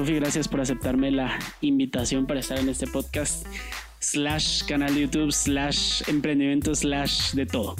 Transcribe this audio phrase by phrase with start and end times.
[0.00, 3.46] Sofi, gracias por aceptarme la invitación para estar en este podcast,
[3.98, 7.76] slash canal de YouTube, slash emprendimiento, slash de todo.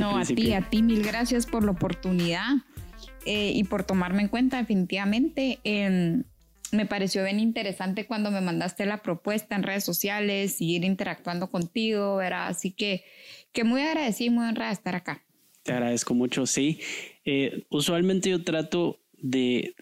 [0.00, 2.54] No, a ti, a ti, mil gracias por la oportunidad
[3.26, 5.58] eh, y por tomarme en cuenta definitivamente.
[5.64, 6.24] Em,
[6.70, 12.16] me pareció bien interesante cuando me mandaste la propuesta en redes sociales, seguir interactuando contigo,
[12.16, 12.46] ¿verdad?
[12.46, 13.04] Así que,
[13.52, 15.22] que muy agradecida y muy honrada de estar acá.
[15.64, 16.80] Te agradezco mucho, sí.
[17.26, 19.74] Eh, usualmente yo trato de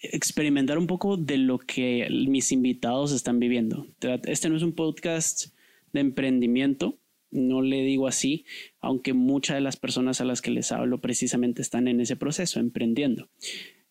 [0.00, 3.86] experimentar un poco de lo que mis invitados están viviendo.
[4.24, 5.54] Este no es un podcast
[5.92, 6.98] de emprendimiento,
[7.30, 8.44] no le digo así,
[8.80, 12.60] aunque muchas de las personas a las que les hablo precisamente están en ese proceso,
[12.60, 13.28] emprendiendo.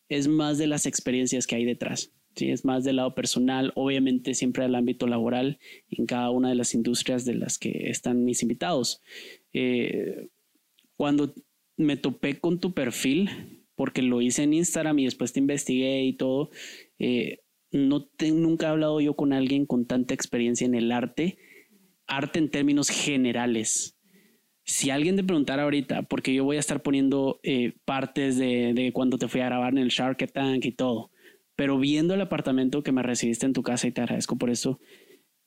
[0.09, 2.11] Es más de las experiencias que hay detrás.
[2.35, 2.49] ¿sí?
[2.49, 6.73] Es más del lado personal, obviamente siempre al ámbito laboral en cada una de las
[6.73, 9.01] industrias de las que están mis invitados.
[9.53, 10.27] Eh,
[10.97, 11.33] cuando
[11.77, 16.17] me topé con tu perfil, porque lo hice en Instagram y después te investigué y
[16.17, 16.49] todo,
[16.97, 17.37] eh,
[17.71, 21.37] no nunca he hablado yo con alguien con tanta experiencia en el arte
[22.09, 23.97] arte en términos generales.
[24.65, 29.17] Si alguien te preguntara ahorita, porque yo voy a estar poniendo eh, partes de, cuando
[29.17, 31.11] te fui a grabar en el Shark Tank y todo,
[31.55, 34.79] pero viendo el apartamento que me recibiste en tu casa y te agradezco por eso,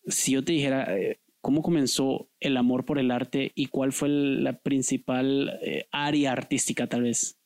[0.07, 4.09] si yo te dijera eh, cómo comenzó el amor por el arte y cuál fue
[4.09, 7.42] la principal eh, área artística tal vez,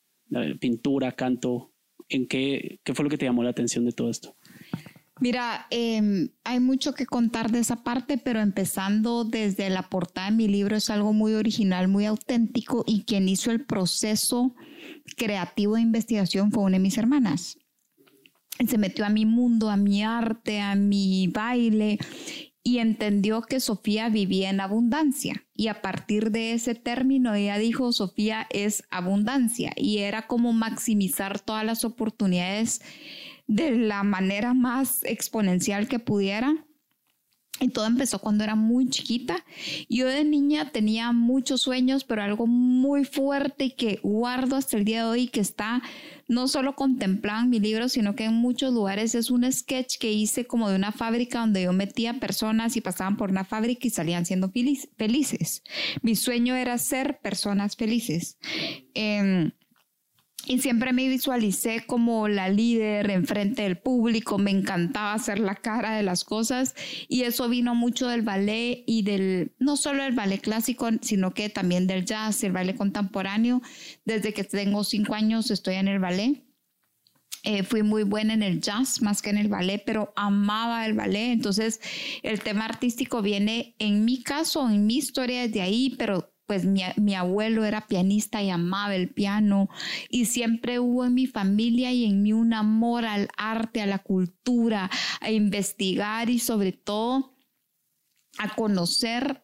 [0.59, 1.71] pintura, canto,
[2.09, 4.35] ¿en qué, qué fue lo que te llamó la atención de todo esto?
[5.19, 10.37] Mira, em, hay mucho que contar de esa parte, pero empezando desde la portada de
[10.37, 14.53] mi libro es algo muy original, muy auténtico y quien hizo el proceso
[15.15, 17.57] creativo de investigación fue una de mis hermanas.
[18.67, 21.97] Se metió a mi mundo, a mi arte, a mi baile
[22.67, 25.45] y entendió que Sofía vivía en abundancia.
[25.55, 31.39] Y a partir de ese término, ella dijo, Sofía es abundancia y era como maximizar
[31.39, 32.81] todas las oportunidades
[33.47, 36.66] de la manera más exponencial que pudiera.
[37.59, 39.43] Y todo empezó cuando era muy chiquita.
[39.89, 45.03] Yo de niña tenía muchos sueños, pero algo muy fuerte que guardo hasta el día
[45.03, 45.81] de hoy, que está
[46.27, 50.11] no solo contemplado en mi libro, sino que en muchos lugares es un sketch que
[50.11, 53.89] hice como de una fábrica donde yo metía personas y pasaban por una fábrica y
[53.89, 55.63] salían siendo felices.
[56.01, 58.37] Mi sueño era ser personas felices.
[58.93, 59.51] Em,
[60.47, 65.95] y siempre me visualicé como la líder enfrente del público, me encantaba hacer la cara
[65.95, 66.73] de las cosas
[67.09, 71.49] y eso vino mucho del ballet y del, no solo del ballet clásico, sino que
[71.49, 73.61] también del jazz, el ballet contemporáneo.
[74.05, 76.43] Desde que tengo cinco años estoy en el ballet.
[77.43, 80.93] Eh, fui muy buena en el jazz más que en el ballet, pero amaba el
[80.93, 81.31] ballet.
[81.31, 81.81] Entonces,
[82.23, 87.13] el tema artístico viene en mi caso, en mi historia desde ahí, pero pues mi,
[87.13, 89.69] abuelo era pianista y amaba el piano
[90.09, 93.99] y siempre hubo en mi familia y en mí un amor al arte, a la
[93.99, 97.35] cultura, a investigar y sobre todo
[98.39, 99.43] a conocer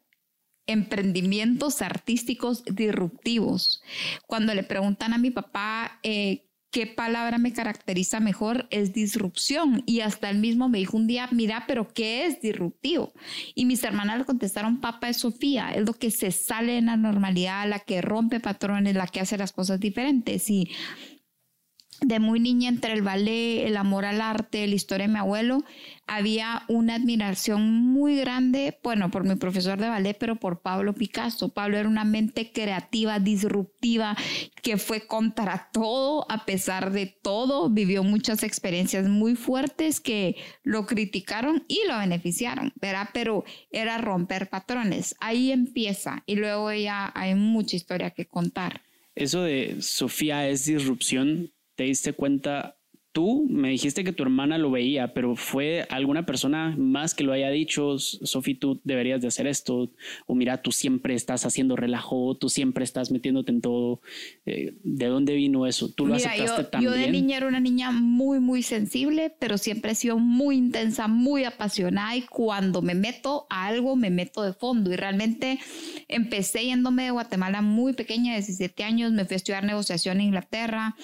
[0.66, 3.84] emprendimientos artísticos disruptivos.
[4.25, 9.84] Cuando le preguntan a mi papá eh, qué palabra me caracteriza mejor es disrupción.
[9.86, 13.14] Y hasta él mismo me dijo un día, mira, pero ¿qué es disruptivo?
[13.54, 16.98] Y mis hermanas le contestaron, papá es Sofía, es lo que se sale en la
[16.98, 20.50] normalidad, la que rompe patrones, la que hace las cosas diferentes.
[20.50, 20.72] Y
[22.06, 25.64] de muy niña entre el ballet, el amor al arte, la historia de mi abuelo,
[26.06, 31.50] había una admiración muy grande, bueno, por mi profesor de ballet, pero por Pablo Picasso.
[31.50, 34.18] Pablo era una mente creativa, disruptiva,
[34.62, 40.86] que fue contra todo, a pesar de todo, vivió muchas experiencias muy fuertes que lo
[40.86, 43.09] criticaron y lo beneficiaron, ¿verdad?
[43.13, 45.16] Pero era romper patrones.
[45.19, 48.81] Ahí empieza y luego ya hay mucha historia que contar.
[49.16, 52.78] Eso de Sofía es disrupción te diste cuenta
[53.14, 53.46] tú?
[53.50, 57.50] Me dijiste que tu hermana lo veía, pero ¿fue alguna persona más que lo haya
[57.50, 57.98] dicho?
[58.00, 59.92] Sofi, tú deberías de hacer esto.
[60.25, 64.02] O mira, tú siempre estás haciendo relajo, tú siempre estás metiéndote en todo.
[64.46, 65.90] Eh, ¿De dónde vino eso?
[65.90, 66.92] ¿Tú lo aceptaste yo, también?
[66.92, 71.08] Yo de niña era una niña muy, muy sensible, pero siempre he sido muy intensa,
[71.08, 74.92] muy apasionada y cuando me meto a algo, me meto de fondo.
[74.92, 75.60] Y realmente
[76.08, 80.96] empecé yéndome de Guatemala muy pequeña, 17 años, me fui a estudiar negociación en Inglaterra,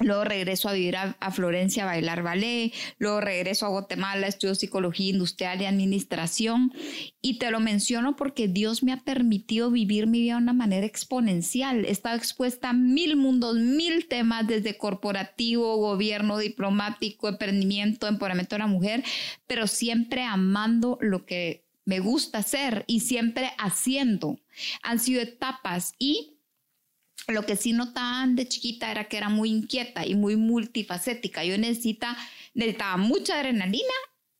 [0.00, 2.72] Luego regreso a vivir a, Florencia a bailar ballet.
[2.98, 6.72] Luego regreso a Guatemala, estudio psicología industrial y administración.
[7.20, 10.86] Y te lo menciono porque Dios me ha permitido vivir mi vida de una manera
[10.86, 11.84] exponencial.
[11.84, 18.60] He estado expuesta a mil mundos, mil temas, desde corporativo, gobierno, diplomático, emprendimiento, empoderamiento de
[18.60, 19.02] la mujer,
[19.48, 24.38] pero siempre amando lo que me gusta hacer y siempre haciendo.
[24.82, 26.37] Han sido etapas y
[27.26, 31.44] Lo que sí notaban de chiquita era que era muy inquieta y muy multifacética.
[31.44, 32.16] Yo necesita,
[32.54, 33.92] necesitaba mucha adrenalina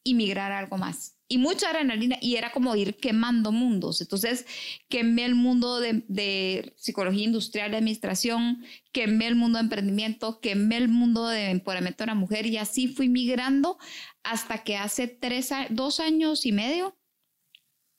[0.03, 1.17] y migrar a algo más.
[1.31, 4.01] Y mucha adrenalina y era como ir quemando mundos.
[4.01, 4.47] Entonces,
[4.89, 10.89] quemé el mundo de, psicología industrial, de administración, quemé el mundo de emprendimiento, quemé el
[10.89, 13.79] mundo de empoderamiento de la mujer y así fui migrando
[14.23, 16.97] hasta que hace tres, dos años y medio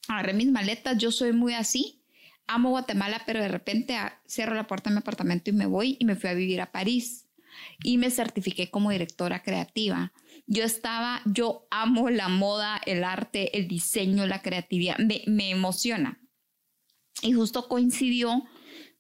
[0.08, 0.98] agarré mis maletas.
[0.98, 1.99] Yo soy muy así
[2.50, 5.96] amo Guatemala, pero de repente ah, cierro la puerta de mi apartamento y me voy
[6.00, 7.30] y me fui a vivir a París
[7.84, 10.12] y me certifiqué como directora creativa.
[10.48, 16.20] Yo estaba, yo amo la moda, el arte, el diseño, la creatividad, me, me emociona.
[17.22, 18.44] Y justo coincidió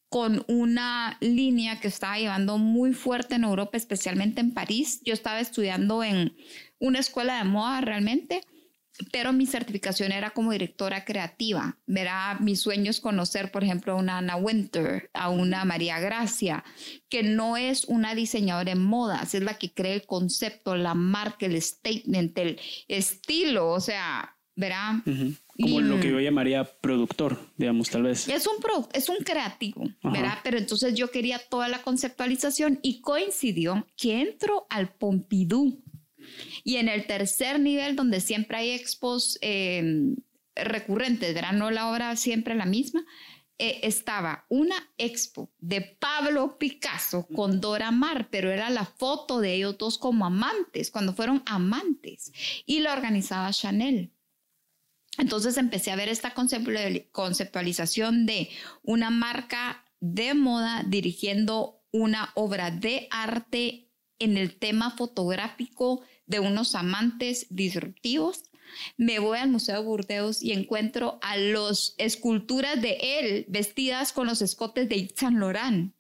[0.10, 5.01] con una línea que estaba llevando muy fuerte en Europa, especialmente en París.
[5.06, 6.36] Yo estaba estudiando en
[6.80, 8.42] una escuela de moda realmente
[9.12, 11.78] pero mi certificación era como directora creativa.
[11.86, 16.63] Verá, mi sueño es conocer, por ejemplo, a una Anna Winter, a una María Gracia,
[17.10, 21.46] que no es una diseñadora en modas, es la que crea el concepto, la marca,
[21.46, 25.01] el statement, el estilo, o sea, verá.
[25.06, 28.28] Como lo que yo llamaría productor, digamos, tal vez.
[28.30, 28.56] Es un,
[28.94, 30.38] es un creativo, ¿verdad?
[30.44, 35.81] Pero entonces yo quería toda la conceptualización y coincidió que entro al Pompidou
[36.64, 40.16] y en el tercer nivel, donde siempre hay expos em,
[40.56, 41.54] recurrentes, ¿verdad?
[41.54, 43.06] No la obra siempre la misma,
[43.62, 49.56] eh, estaba una expo de Pablo Picasso con Dora Maar, pero era la foto de
[49.56, 52.32] ellos dos como amantes, cuando fueron amantes,
[52.66, 54.14] y la organizaba Chanel.
[55.18, 58.50] Entonces empecé a ver esta conceptualización de
[58.84, 63.90] una marca de moda dirigiendo una obra de arte
[64.20, 68.44] en el tema fotográfico de unos amantes disruptivos.
[68.96, 74.28] Me voy al Museo de Burdeos y encuentro a las esculturas de él vestidas con
[74.28, 75.94] los escotes de Yves Saint Laurent.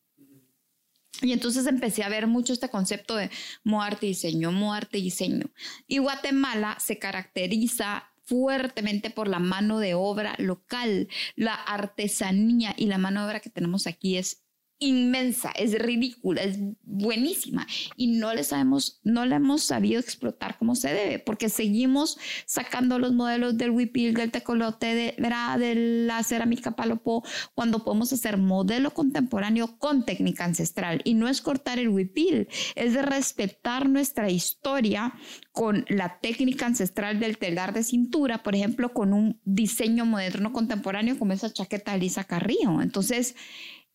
[1.21, 3.29] Y entonces empecé a ver mucho este concepto de
[3.63, 5.47] muerte y diseño, muerte y diseño.
[5.87, 12.99] Y Guatemala se caracteriza fuertemente por la mano de obra local, la artesanía y la
[12.99, 14.43] mano de obra que tenemos aquí es
[14.79, 17.67] inmensa, es ridícula, es buenísima
[17.97, 22.97] y no le sabemos, no la hemos sabido explotar como se debe, porque seguimos sacando
[22.97, 27.23] los modelos del huipil, del tecolote, de, de la cerámica palopo,
[27.53, 32.93] cuando podemos hacer modelo contemporáneo con técnica ancestral y no es cortar el huipil, es
[32.93, 35.13] de respetar nuestra historia
[35.51, 41.19] con la técnica ancestral del telar de cintura, por ejemplo, con un diseño moderno contemporáneo
[41.19, 42.81] como esa chaqueta de Lisa Carrillo.
[42.81, 43.35] Entonces,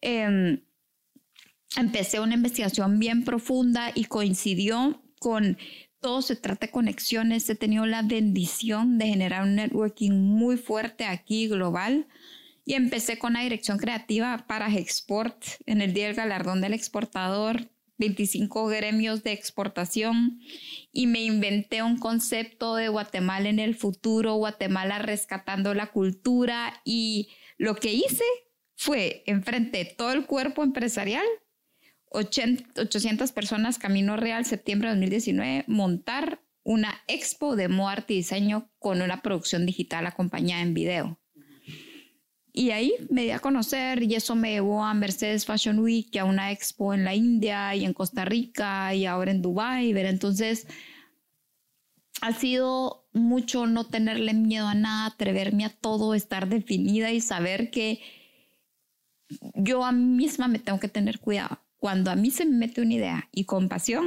[0.02, 0.62] eh,
[1.76, 5.58] empecé una investigación bien profunda y coincidió con
[6.00, 7.48] todo se trata de conexiones.
[7.48, 12.06] He tenido la bendición de generar un networking muy fuerte aquí global
[12.66, 17.70] y empecé con la dirección creativa para Export en el Día del Galardón del Exportador,
[17.96, 20.40] 25 gremios de exportación
[20.92, 27.28] y me inventé un concepto de Guatemala en el futuro, Guatemala rescatando la cultura y
[27.56, 28.24] lo que hice
[28.76, 31.24] fue enfrente de todo el cuerpo empresarial
[32.14, 38.70] 800 personas Camino Real, septiembre de 2019, montar una expo de moda, arte y diseño
[38.78, 41.18] con una producción digital acompañada en video.
[42.52, 46.18] Y ahí me di a conocer y eso me llevó a Mercedes Fashion Week y
[46.18, 49.92] a una expo en la India y en Costa Rica y ahora en Dubai.
[49.92, 50.68] Ver, entonces
[52.20, 57.72] ha sido mucho no tenerle miedo a nada, atreverme a todo, estar definida y saber
[57.72, 58.00] que
[59.56, 62.80] yo a mí misma me tengo que tener cuidado cuando a mí se me mete
[62.80, 64.06] una idea y con pasión,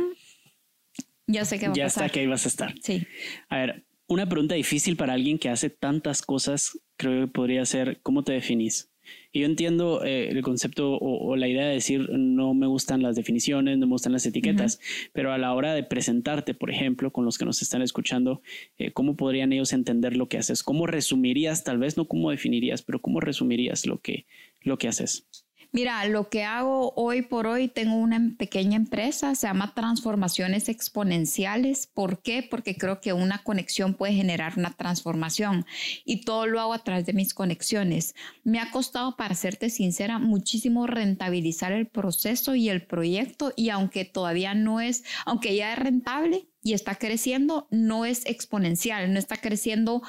[1.28, 2.02] ya sé que va ya a pasar.
[2.02, 2.74] Ya está que ahí vas a estar.
[2.82, 3.06] Sí.
[3.50, 8.00] A ver, una pregunta difícil para alguien que hace tantas cosas, creo que podría ser,
[8.02, 8.90] ¿cómo te definís?
[9.32, 13.16] Y yo entiendo eh, el concepto o, la idea de decir no me gustan las
[13.16, 14.80] definiciones, no me gustan las etiquetas,
[15.14, 18.42] pero a la hora de presentarte, por ejemplo, con los que nos están escuchando,
[18.80, 20.64] eh, ¿cómo podrían ellos entender lo que haces?
[20.64, 24.26] ¿Cómo resumirías, tal vez no cómo definirías, pero cómo resumirías lo que,
[24.64, 25.28] lo que haces?
[25.74, 31.88] Mira, lo que hago hoy por hoy, tengo una pequeña empresa, se llama Transformaciones Exponenciales.
[31.88, 32.42] ¿Por qué?
[32.42, 35.66] Porque creo que una conexión puede generar una transformación
[36.06, 38.16] y todo lo hago a través de mis conexiones.
[38.44, 44.06] Me ha costado, para serte sincera, muchísimo rentabilizar el proceso y el proyecto y aunque
[44.06, 49.36] todavía no es, aunque ya es rentable y está creciendo, no es exponencial, no está
[49.38, 50.02] creciendo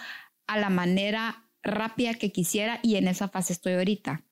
[0.47, 4.25] a la manera rápida que quisiera y en esa fase estoy ahorita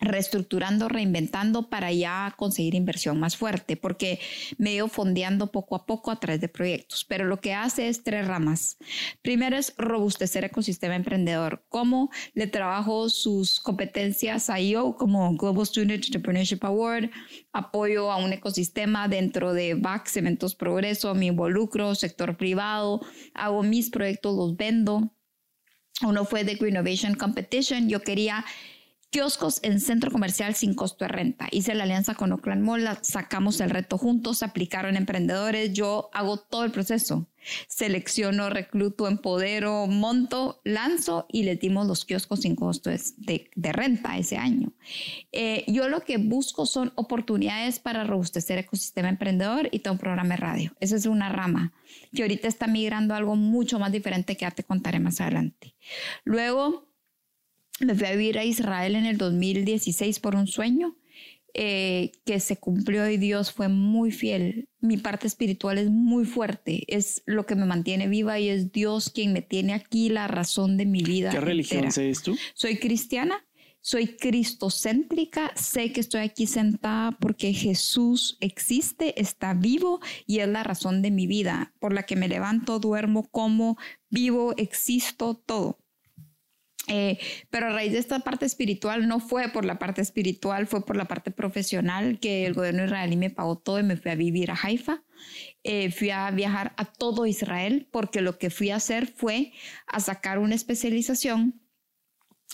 [0.00, 4.20] reestructurando, reinventando para ya conseguir inversión más fuerte, porque
[4.56, 7.04] me he fondeando poco a poco a través de proyectos.
[7.04, 8.76] Pero lo que hace es tres ramas.
[9.22, 11.64] Primero es robustecer ecosistema emprendedor.
[11.68, 17.10] ¿Cómo le trabajo sus competencias a IO como Global Student Entrepreneurship Award?
[17.52, 23.00] Apoyo a un ecosistema dentro de VAX, Eventos Progreso, me involucro, sector privado,
[23.34, 25.12] hago mis proyectos, los vendo.
[26.02, 27.88] Uno fue de Green Innovation Competition.
[27.88, 28.44] Yo quería
[29.10, 31.48] Kioscos en centro comercial sin costo de renta.
[31.50, 36.64] Hice la alianza con Oakland Mall, sacamos el reto juntos, aplicaron emprendedores, yo hago todo
[36.64, 37.26] el proceso.
[37.68, 44.36] Selecciono, recluto, empodero, monto, lanzo y le dimos los kioscos sin costo de, renta ese
[44.36, 44.72] año.
[45.32, 50.00] Eh, yo lo que busco son oportunidades para robustecer el ecosistema emprendedor y todo un
[50.00, 50.76] programa de radio.
[50.80, 51.72] Esa es una rama
[52.14, 55.74] que ahorita está migrando a algo mucho más diferente que ya te contaré más adelante.
[56.24, 56.87] Luego,
[57.80, 60.96] me fui a vivir a Israel en el 2016 por un sueño
[61.54, 64.68] eh, que se cumplió y Dios fue muy fiel.
[64.80, 69.10] Mi parte espiritual es muy fuerte, es lo que me mantiene viva y es Dios
[69.10, 71.30] quien me tiene aquí la razón de mi vida.
[71.30, 72.36] ¿Qué religión eres tú?
[72.54, 73.46] Soy cristiana,
[73.80, 80.62] soy cristocéntrica, sé que estoy aquí sentada porque Jesús existe, está vivo y es la
[80.62, 83.78] razón de mi vida, por la que me levanto, duermo, como,
[84.10, 85.78] vivo, existo, todo.
[86.88, 87.18] Eh,
[87.50, 90.96] pero a raíz de esta parte espiritual, no fue por la parte espiritual, fue por
[90.96, 94.50] la parte profesional que el gobierno israelí me pagó todo y me fui a vivir
[94.50, 95.02] a Haifa.
[95.64, 99.52] Eh, fui a viajar a todo Israel porque lo que fui a hacer fue
[99.86, 101.60] a sacar una especialización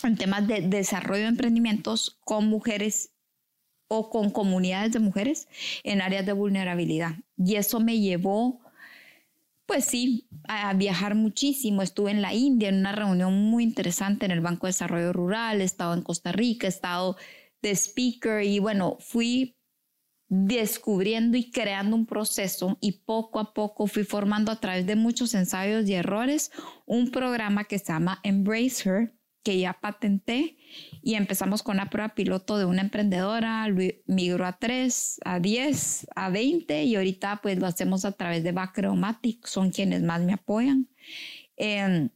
[0.03, 3.13] en temas de desarrollo de emprendimientos con mujeres
[3.87, 5.47] o con comunidades de mujeres
[5.83, 7.15] en áreas de vulnerabilidad.
[7.37, 8.64] Y eso me llevó
[9.65, 11.81] pues sí, a viajar muchísimo.
[11.81, 15.61] Estuve en la India en una reunión muy interesante en el Banco de Desarrollo Rural,
[15.61, 17.17] he estado en Costa Rica, he estado
[17.61, 19.55] de speaker y bueno, fui
[20.27, 25.33] descubriendo y creando un proceso y poco a poco fui formando a través de muchos
[25.35, 26.51] ensayos y errores
[26.85, 30.57] un programa que se llama Embrace Her, que ya patenté
[31.01, 33.67] y empezamos con una prueba piloto de una emprendedora,
[34.07, 38.51] migró a 3, a 10, a 20 y ahorita pues lo hacemos a través de
[38.51, 40.87] Bacromatic, son quienes más me apoyan.
[41.57, 42.09] Em,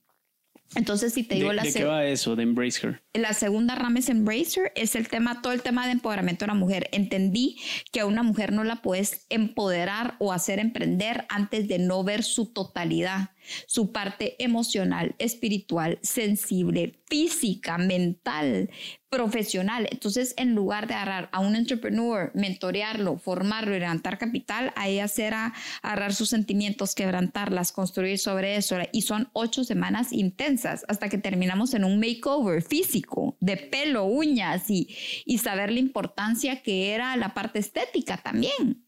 [0.75, 1.63] entonces, si te digo la...
[1.63, 3.01] ¿De qué va eso de Embracer?
[3.15, 6.53] La segunda rama es Embracer, es el tema, todo el tema de empoderamiento de la
[6.53, 6.89] mujer.
[6.91, 7.57] Entendí
[7.91, 12.21] que a una mujer no la puedes empoderar o hacer emprender antes de no ver
[12.23, 13.31] su totalidad
[13.67, 18.69] su parte emocional, espiritual, sensible, física, mental,
[19.09, 19.87] profesional.
[19.91, 25.33] Entonces, en lugar de agarrar a un entrepreneur, mentorearlo, formarlo y levantar capital, ahí hacer
[25.33, 28.77] a agarrar sus sentimientos, quebrantarlas, construir sobre eso.
[28.91, 33.08] Y son ocho semanas intensas hasta que terminamos en un makeover físico
[33.39, 38.85] de pelo, uñas y, y saber la importancia que era la parte estética también.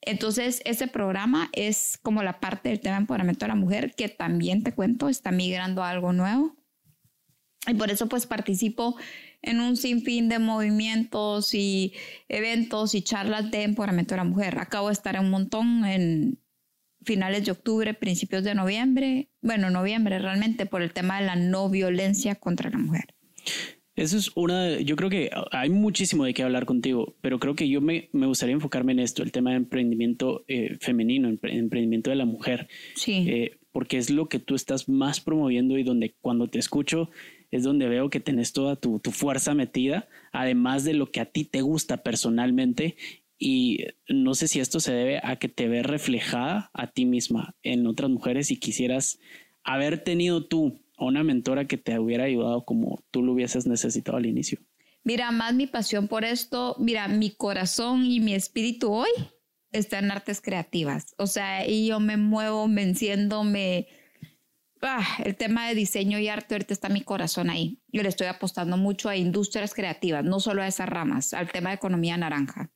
[0.00, 4.08] Entonces, ese programa es como la parte del tema de empoderamiento de la mujer que
[4.08, 6.56] también te cuento, está migrando a algo nuevo.
[7.68, 8.96] Y por eso pues participo
[9.40, 11.92] en un sinfín de movimientos y
[12.28, 14.58] eventos y charlas de empoderamiento de la mujer.
[14.58, 16.40] Acabo de estar en un montón en
[17.04, 21.68] finales de octubre, principios de noviembre, bueno, noviembre realmente por el tema de la no
[21.68, 23.14] violencia contra la mujer.
[23.94, 27.68] Eso es una, yo creo que hay muchísimo de qué hablar contigo, pero creo que
[27.68, 32.16] yo me, me gustaría enfocarme en esto, el tema de emprendimiento eh, femenino, emprendimiento de
[32.16, 32.68] la mujer.
[32.94, 33.26] Sí.
[33.28, 37.10] Eh, porque es lo que tú estás más promoviendo y donde cuando te escucho
[37.50, 41.26] es donde veo que tenés toda tu, tu fuerza metida, además de lo que a
[41.26, 42.96] ti te gusta personalmente.
[43.38, 47.56] Y no sé si esto se debe a que te ves reflejada a ti misma
[47.62, 49.18] en otras mujeres y quisieras
[49.64, 54.26] haber tenido tú una mentora que te hubiera ayudado como tú lo hubieses necesitado al
[54.26, 54.58] inicio?
[55.04, 59.10] Mira, más mi pasión por esto, mira, mi corazón y mi espíritu hoy
[59.72, 61.14] está en artes creativas.
[61.18, 63.88] O sea, y yo me muevo, me.
[64.80, 67.80] Ah, el tema de diseño y arte ahorita está mi corazón ahí.
[67.88, 71.70] Yo le estoy apostando mucho a industrias creativas, no solo a esas ramas, al tema
[71.70, 72.70] de economía naranja.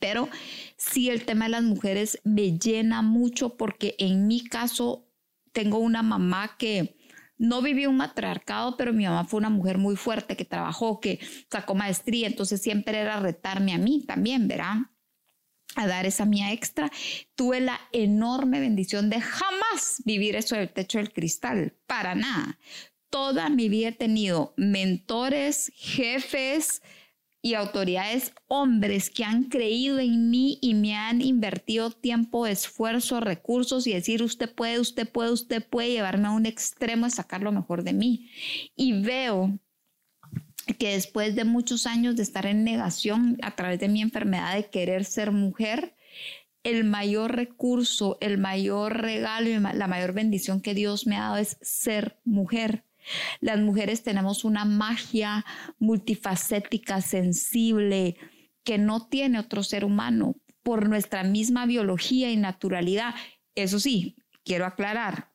[0.00, 0.28] Pero
[0.76, 5.06] sí el tema de las mujeres me llena mucho porque en mi caso
[5.52, 6.97] tengo una mamá que
[7.38, 11.20] no viví un matriarcado, pero mi mamá fue una mujer muy fuerte que trabajó, que
[11.50, 14.76] sacó maestría, entonces siempre era retarme a mí también, ¿verdad?
[15.76, 16.90] a dar esa mía extra.
[17.34, 22.58] Tuve la enorme bendición de jamás vivir eso del techo del cristal, para nada.
[23.10, 26.82] Toda mi vida he tenido mentores, jefes,
[27.40, 33.86] y autoridades hombres que han creído en mí y me han invertido tiempo, esfuerzo, recursos
[33.86, 37.52] y decir usted puede, usted puede, usted puede llevarme a un extremo de sacar lo
[37.52, 38.30] mejor de mí.
[38.74, 39.58] Y veo
[40.78, 44.68] que después de muchos años de estar en negación a través de mi enfermedad de
[44.68, 45.94] querer ser mujer,
[46.64, 51.36] el mayor recurso, el mayor regalo y la mayor bendición que Dios me ha dado
[51.36, 52.84] es ser mujer.
[53.40, 55.44] Las mujeres tenemos una magia
[55.78, 58.16] multifacética, sensible,
[58.64, 63.14] que no tiene otro ser humano por nuestra misma biología y naturalidad.
[63.54, 65.30] Eso sí, quiero aclarar,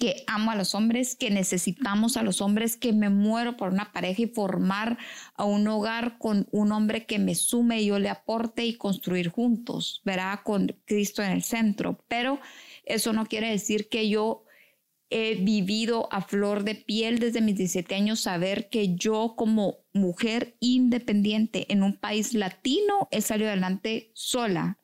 [0.00, 3.92] que amo a los hombres, que necesitamos a los hombres, que me muero por una
[3.92, 4.98] pareja y formar
[5.34, 9.28] a un hogar con un hombre que me sume y yo le aporte y construir
[9.28, 12.04] juntos, verá, con Cristo en el centro.
[12.08, 12.40] Pero
[12.84, 14.44] eso no quiere decir que yo
[15.10, 20.56] he vivido a flor de piel desde mis 17 años saber que yo como mujer
[20.60, 24.78] independiente en un país latino he salido adelante sola.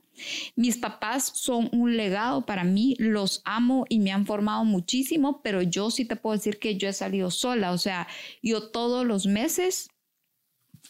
[0.55, 5.61] Mis papás son un legado para mí, los amo y me han formado muchísimo, pero
[5.63, 8.07] yo sí te puedo decir que yo he salido sola, o sea,
[8.43, 9.89] yo todos los meses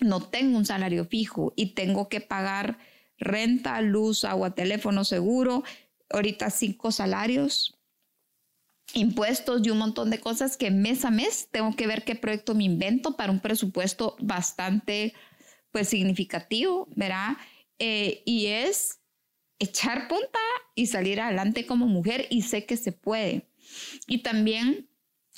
[0.01, 2.79] no tengo un salario fijo y tengo que pagar
[3.17, 5.65] renta, luz, agua, teléfono, seguro,
[6.11, 7.74] ahorita cinco salarios,
[8.93, 12.55] impuestos y un montón de cosas que mes a mes tengo que ver qué proyecto
[12.55, 15.15] me invento para un presupuesto bastante
[15.71, 17.37] pues significativo, ¿verdad?
[17.79, 19.01] Eh, y es
[19.59, 20.39] echar punta
[20.75, 23.49] y salir adelante como mujer y sé que se puede.
[24.07, 24.89] Y también,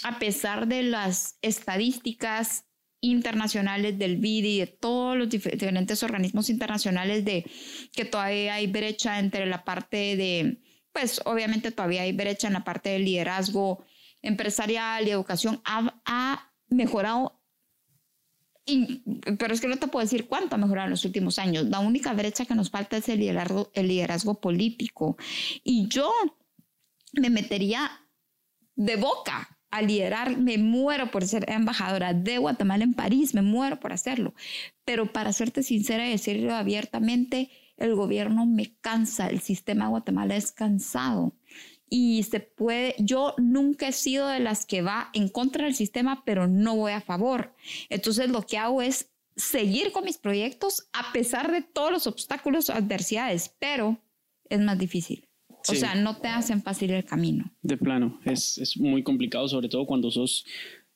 [0.02, 2.64] a pesar de las estadísticas
[3.00, 7.48] internacionales del BID y de todos los diferentes organismos internacionales de
[7.92, 10.60] que todavía hay brecha entre la parte de,
[10.96, 13.84] pues obviamente todavía hay brecha en la parte del liderazgo
[14.22, 17.38] empresarial y educación, ha, mejorado
[19.38, 21.66] pero es que no te puedo decir cuánto ha mejorado en los últimos años.
[21.66, 25.18] La única brecha que nos falta es el liderazgo político.
[25.62, 26.10] Y yo
[27.12, 27.90] me metería
[28.74, 33.78] de boca a liderar, me muero por ser embajadora de Guatemala en París, me muero
[33.78, 34.34] por hacerlo.
[34.86, 40.36] Pero para serte sincera y decirlo abiertamente, el gobierno me cansa, el sistema de Guatemala
[40.36, 41.34] es cansado
[41.88, 46.24] y se puede, yo nunca he sido de las que va en contra del sistema,
[46.24, 47.54] pero no voy a favor.
[47.88, 52.68] Entonces lo que hago es seguir con mis proyectos a pesar de todos los obstáculos
[52.68, 54.00] o adversidades, pero
[54.48, 55.28] es más difícil.
[55.68, 57.52] O sea, no te hacen fácil el camino.
[57.62, 60.46] De plano, es, es muy complicado, sobre todo cuando sos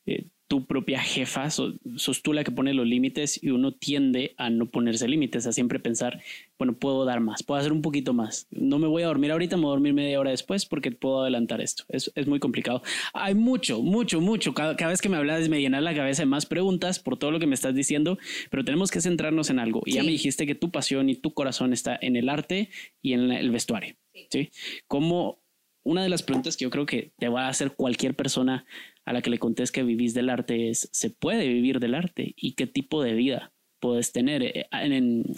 [0.06, 1.78] eh, tu propia jefa, sos,
[2.24, 5.78] tú la que pone los límites y uno tiende a no ponerse límites, a siempre
[5.78, 6.20] pensar,
[6.58, 8.48] bueno, puedo dar más, puedo hacer un poquito más.
[8.50, 11.22] No me voy a dormir ahorita, me voy a dormir media hora después porque puedo
[11.22, 11.84] adelantar esto.
[11.88, 12.82] Es, es muy complicado.
[13.12, 14.52] Hay mucho, mucho, mucho.
[14.52, 17.38] Cada, vez que me hablas me llena la cabeza de más preguntas por todo lo
[17.38, 18.18] que me estás diciendo,
[18.50, 19.82] pero tenemos que centrarnos en algo.
[19.86, 22.70] Y ya me dijiste que tu pasión y tu corazón está en el arte
[23.02, 23.94] y en el vestuario.
[24.28, 24.50] ¿sí?
[24.88, 25.44] ¿Cómo
[25.82, 28.66] una de las preguntas que yo creo que te va a hacer cualquier persona
[29.10, 32.32] a la que le contés que vivís del arte es, ¿se puede vivir del arte?
[32.36, 34.68] ¿Y qué tipo de vida puedes tener eh,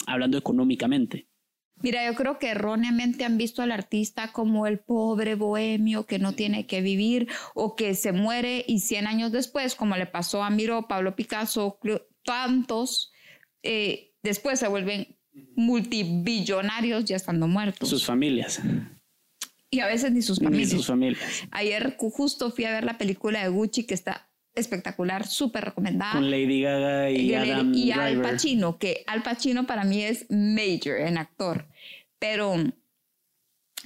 [0.05, 1.27] hablando económicamente?
[1.81, 6.33] Mira, yo creo que erróneamente han visto al artista como el pobre bohemio que no
[6.33, 10.51] tiene que vivir o que se muere y 100 años después, como le pasó a
[10.51, 11.79] Miro, Pablo Picasso,
[12.23, 13.11] tantos,
[13.63, 15.17] eh, después se vuelven
[15.55, 17.89] multibillonarios ya estando muertos.
[17.89, 18.61] Sus familias
[19.73, 20.71] y a veces ni sus familias.
[20.71, 21.43] Ni sus familias.
[21.51, 26.13] Ayer justo fui a ver la película de Gucci que está espectacular, súper recomendada.
[26.13, 30.99] Con Lady Gaga y, Adam y Al Pacino, que Al Pacino para mí es major
[30.99, 31.67] en actor,
[32.19, 32.55] pero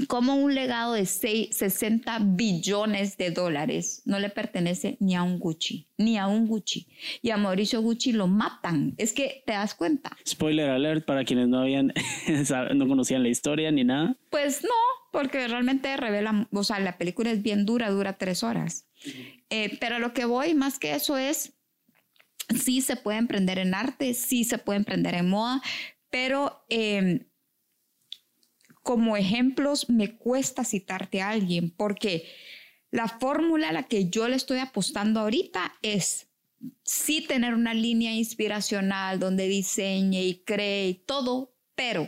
[0.07, 5.87] como un legado de 60 billones de dólares no le pertenece ni a un Gucci,
[5.97, 6.87] ni a un Gucci.
[7.21, 8.93] Y a Mauricio Gucci lo matan.
[8.97, 10.15] Es que te das cuenta.
[10.27, 11.93] Spoiler alert para quienes no habían,
[12.75, 14.15] no conocían la historia ni nada.
[14.29, 14.69] Pues no,
[15.17, 18.85] porque realmente revela, o sea, la película es bien dura, dura tres horas.
[19.49, 21.53] Eh, pero lo que voy más que eso es,
[22.55, 25.63] sí se puede emprender en arte, sí se puede emprender en moda,
[26.11, 26.63] pero...
[26.69, 27.25] Eh,
[28.83, 32.23] como ejemplos me cuesta citarte a alguien porque
[32.89, 36.29] la fórmula a la que yo le estoy apostando ahorita es
[36.85, 42.07] sí tener una línea inspiracional donde diseñe y cree y todo, pero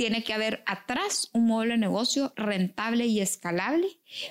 [0.00, 3.86] tiene que haber atrás un modelo de negocio rentable y escalable,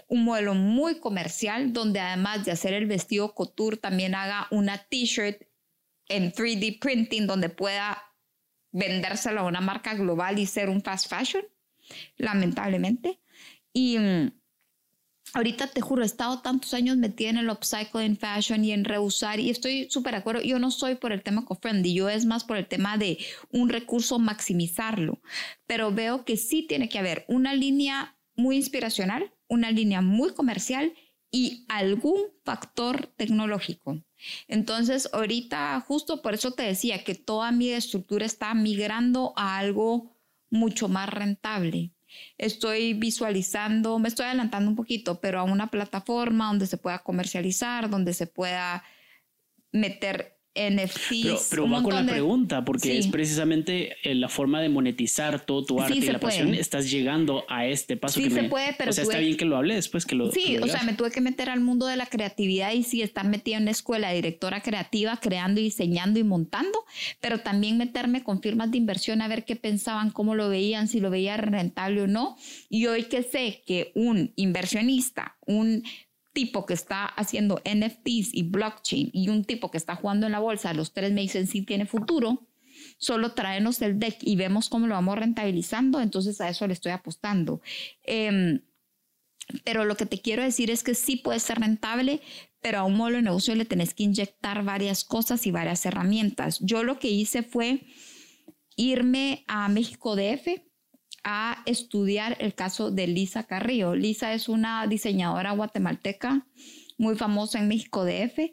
[0.08, 5.44] un modelo muy comercial donde además de hacer el vestido couture también haga una t-shirt
[6.08, 8.02] en 3D printing donde pueda
[8.72, 11.46] vendérselo a una marca global y ser un fast fashion
[12.18, 13.20] lamentablemente.
[13.72, 14.39] Y mm,
[15.34, 19.40] ahorita te juro, he estado tantos años metida en el upcycling fashion y en reusar
[19.40, 20.42] y estoy súper de acuerdo.
[20.42, 23.18] Yo no soy por el tema co-friendly, yo es más por el tema de
[23.52, 25.22] un recurso maximizarlo,
[25.66, 30.94] pero veo que sí tiene que haber una línea muy inspiracional, una línea muy comercial
[31.32, 34.02] y algún factor tecnológico.
[34.48, 40.16] Entonces, ahorita, justo por eso te decía que toda mi estructura está migrando a algo
[40.50, 41.94] mucho más rentable.
[42.38, 47.90] Estoy visualizando, me estoy adelantando un poquito, pero a una plataforma donde se pueda comercializar,
[47.90, 48.84] donde se pueda
[49.72, 51.48] meter NFTs.
[51.50, 55.82] Pero, va con la pregunta, porque es precisamente eh, la forma de monetizar todo tu
[55.82, 56.54] arte y la pasión.
[56.54, 58.20] Estás llegando a este paso.
[58.20, 58.92] Sí, se puede, pero.
[58.92, 60.32] O sea, está bien que lo hable después que lo.
[60.32, 63.28] Sí, o sea, me tuve que meter al mundo de la creatividad y sí, estar
[63.28, 66.86] metida en una escuela, directora creativa, creando y diseñando y montando,
[67.22, 71.00] pero también meterme con firmas de inversión a ver qué pensaban, cómo lo veían, si
[71.00, 72.38] lo veía rentable o no.
[72.70, 75.84] Y hoy que sé que un inversionista, un
[76.34, 80.40] tipo que está haciendo NFTs y blockchain y un tipo que está jugando en la
[80.40, 82.48] bolsa, los tres me dicen sí tiene futuro,
[82.98, 86.92] solo tráenos el deck y vemos cómo lo vamos rentabilizando, entonces a eso le estoy
[86.92, 87.62] apostando.
[88.04, 88.62] Em,
[89.64, 92.22] pero lo que te quiero decir es que sí puede ser rentable,
[92.62, 96.60] pero a un modelo de negocio le tenés que inyectar varias cosas y varias herramientas.
[96.62, 97.82] Yo lo que hice fue
[98.76, 100.62] irme a México DF,
[101.24, 103.96] a estudiar el caso de Lisa Carrillo.
[103.96, 106.46] Lisa es una diseñadora guatemalteca
[106.98, 108.52] muy famosa en México DF,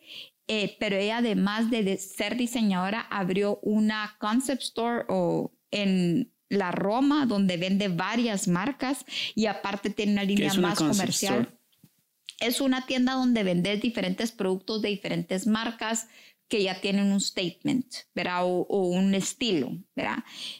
[0.48, 7.26] eh, pero ella además de ser diseñadora abrió una concept store o en la Roma
[7.26, 11.52] donde vende varias marcas y aparte tiene una línea más comercial.
[12.38, 16.08] Es una tienda donde vendes diferentes productos de diferentes marcas,
[16.48, 18.42] que ya tienen un statement, ¿verdad?
[18.44, 20.18] O, un estilo, ¿verdad?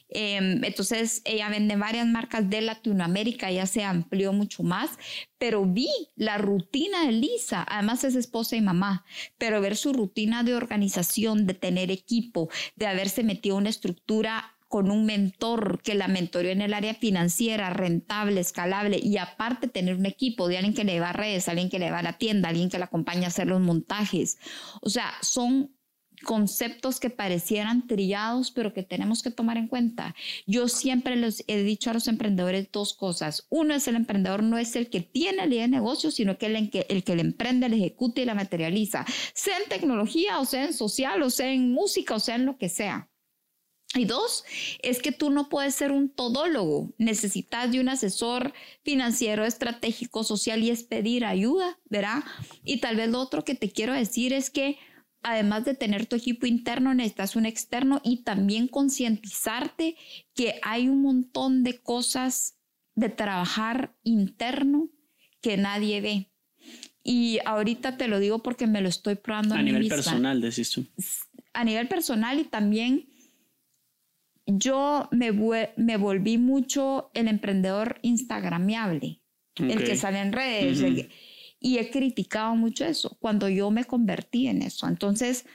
[0.08, 4.90] Em, entonces, ella vende varias marcas de Latinoamérica, ya se amplió mucho más,
[5.38, 9.04] pero vi la rutina de Lisa, además es esposa y mamá,
[9.38, 14.90] pero ver su rutina de organización, de tener equipo, de haberse metido una estructura con
[14.90, 20.06] un mentor que la mentoreó en el área financiera, rentable, escalable y aparte tener un
[20.06, 22.48] equipo de alguien que le va a redes, alguien que le va a la tienda,
[22.48, 24.38] alguien que la acompaña a hacer los montajes.
[24.82, 25.75] O sea, son
[26.26, 30.14] conceptos que parecieran trillados, pero que tenemos que tomar en cuenta.
[30.46, 33.46] Yo siempre les he dicho a los emprendedores dos cosas.
[33.48, 36.46] Uno es el emprendedor, no es el que tiene la idea de negocio, sino que
[36.46, 40.44] el, que el que le emprende, le ejecuta y la materializa, sea en tecnología, o
[40.44, 43.08] sea en social, o sea en música, o sea en lo que sea.
[43.94, 44.44] Y dos,
[44.82, 46.92] es que tú no puedes ser un todólogo.
[46.98, 52.24] Necesitas de un asesor financiero, estratégico, social y es pedir ayuda, ¿verdad?
[52.64, 54.76] Y tal vez lo otro que te quiero decir es que
[55.26, 59.96] además de tener tu equipo interno, necesitas un externo y también concientizarte
[60.34, 62.60] que hay un montón de cosas
[62.94, 64.88] de trabajar interno
[65.40, 66.30] que nadie ve.
[67.02, 70.86] Y ahorita te lo digo porque me lo estoy probando a, nivel personal, decís tú.
[71.52, 73.08] A nivel personal y también
[74.46, 75.32] yo me,
[75.76, 79.20] me volví mucho el emprendedor instagramiable,
[79.56, 81.08] el que sale en redes,
[81.60, 84.86] y he criticado mucho eso cuando yo me convertí en eso.
[84.86, 85.46] Entonces,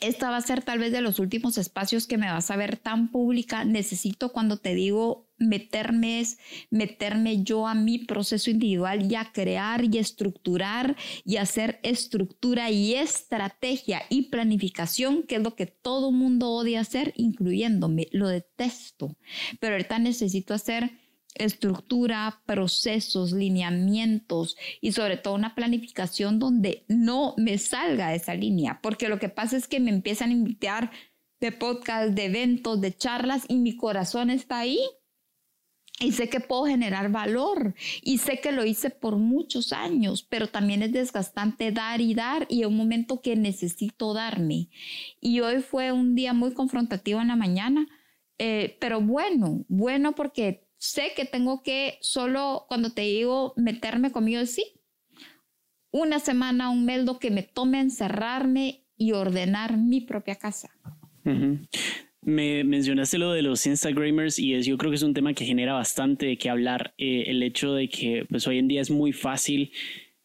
[0.00, 2.76] esta va a ser tal vez de los últimos espacios que me vas a ver
[2.76, 3.64] tan pública.
[3.64, 6.24] Necesito cuando te digo meterme
[6.70, 12.94] meterme yo a mi proceso individual y a crear y estructurar y hacer estructura y
[12.94, 18.06] estrategia y planificación, que es lo que todo mundo odia hacer, incluyéndome.
[18.12, 19.16] Lo detesto.
[19.58, 20.92] Pero ahorita necesito hacer
[21.38, 28.80] estructura, procesos, lineamientos y sobre todo una planificación donde no me salga de esa línea,
[28.82, 30.90] porque lo que pasa es que me empiezan a invitar
[31.40, 34.80] de podcast, de eventos, de charlas y mi corazón está ahí.
[36.00, 40.46] Y sé que puedo generar valor y sé que lo hice por muchos años, pero
[40.46, 44.68] también es desgastante dar y dar y un momento que necesito darme.
[45.20, 47.88] Y hoy fue un día muy confrontativo en la mañana,
[48.38, 54.44] eh, pero bueno, bueno porque sé que tengo que solo, cuando te digo meterme conmigo,
[54.46, 54.64] sí,
[55.90, 60.70] una semana, un mes, que me tome encerrarme y ordenar mi propia casa.
[62.22, 65.44] Me mencionaste lo de los Instagramers y es, yo creo que es un tema que
[65.44, 66.94] genera bastante de qué hablar.
[66.98, 69.72] Eh, el hecho de que pues hoy en día es muy fácil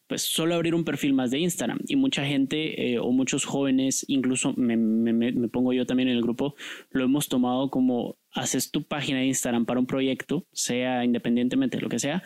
[0.06, 4.04] pues solo abrir un perfil más de Instagram y mucha gente eh, o muchos jóvenes,
[4.08, 6.54] incluso me, me, pongo yo también en el grupo,
[6.90, 11.82] lo hemos tomado como haces tu página de Instagram para un proyecto, sea independientemente de
[11.82, 12.22] lo que sea,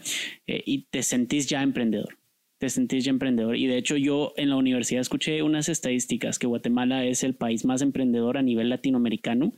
[0.47, 2.19] eh, y te sentís ya emprendedor.
[2.59, 3.57] Te sentís ya emprendedor.
[3.57, 7.65] Y de hecho yo en la universidad escuché unas estadísticas que Guatemala es el país
[7.65, 9.55] más emprendedor a nivel latinoamericano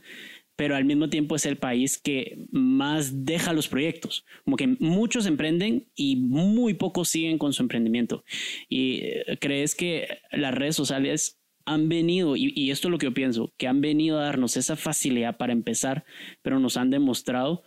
[0.61, 4.25] pero al mismo tiempo es el país que más deja los proyectos.
[4.45, 8.23] Como que muchos emprenden y muy pocos siguen con su emprendimiento.
[8.69, 13.13] Y eh, crees que las redes sociales han venido, y, esto es lo que yo
[13.13, 16.05] pienso, que han venido a darnos esa facilidad para empezar,
[16.41, 17.63] pero nos han demostrado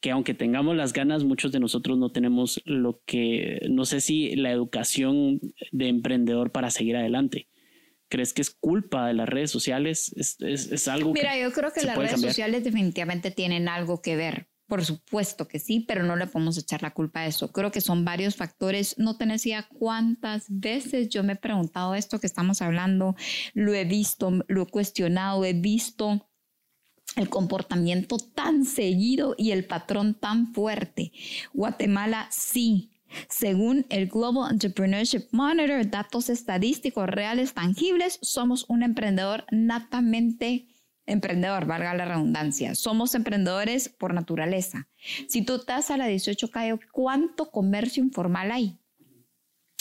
[0.00, 4.34] que aunque tengamos las ganas, muchos de nosotros no tenemos lo que, no sé si
[4.34, 5.40] la educación
[5.72, 7.48] de emprendedor para seguir adelante.
[8.08, 10.12] ¿Crees que es culpa de las redes sociales?
[10.16, 14.49] ¿Es, es, algo Mira, yo creo que las redes sociales definitivamente tienen algo que ver.
[14.70, 17.50] Por supuesto que sí, pero no le podemos echar la culpa a eso.
[17.50, 18.96] Creo que son varios factores.
[18.98, 23.16] No te decía cuántas veces yo me he preguntado esto que estamos hablando,
[23.52, 26.24] lo he visto, lo he cuestionado, he visto
[27.16, 31.10] el comportamiento tan seguido y el patrón tan fuerte.
[31.52, 32.92] Guatemala sí.
[33.28, 40.68] Según el Global Entrepreneurship Monitor, datos estadísticos reales tangibles, somos un emprendedor natamente
[41.06, 42.74] emprendedor, valga la redundancia.
[42.74, 44.88] Somos emprendedores por naturaleza.
[45.28, 48.78] Si tú estás a la 18 calle, ¿cuánto comercio informal hay?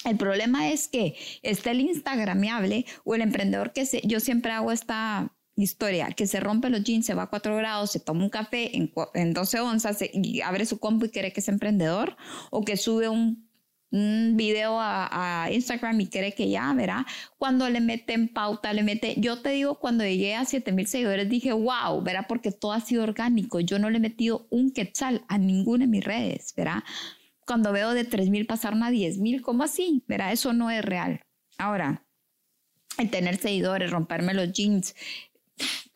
[0.05, 4.71] El problema es que está el instagramiable o el emprendedor que se, yo siempre hago
[4.71, 8.29] esta historia, que se rompe los jeans, se va a 4 grados, se toma un
[8.29, 12.15] café en, en 12 onzas y abre su compu y cree que es emprendedor,
[12.49, 13.48] o que sube un,
[13.91, 17.06] un video a, Instagram y cree que ya, verá,
[17.38, 21.30] cuando le meten pauta, le mete, yo te digo, cuando llegué a 7 mil seguidores
[21.30, 25.23] dije, wow, verá, porque todo ha sido orgánico, yo no le he metido un quetzal
[25.28, 26.84] a ninguna de mis redes, verá,
[27.45, 30.04] cuando veo de 3 mil pasaron a 10 mil, ¿cómo así?
[30.08, 31.21] Verá, eso no es real.
[31.58, 32.06] Ahora,
[32.99, 34.93] el tener seguidores, romperme los jeans,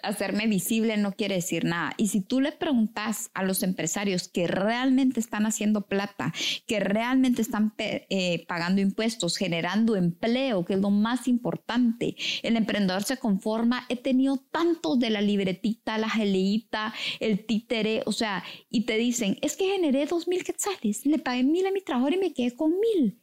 [0.01, 1.93] hacerme visible no quiere decir nada.
[1.97, 6.33] Y si tú le preguntas a los empresarios que realmente están haciendo plata,
[6.67, 13.03] que realmente están eh, pagando impuestos, generando empleo, que es lo más importante, el emprendedor
[13.03, 18.85] se conforma, he tenido tantos de la libretita, la geleíta, el títere, o sea, y
[18.85, 22.17] te dicen, es que generé dos mil quetzales, le pagué mil a mi trabajador y
[22.17, 23.22] me quedé con mil.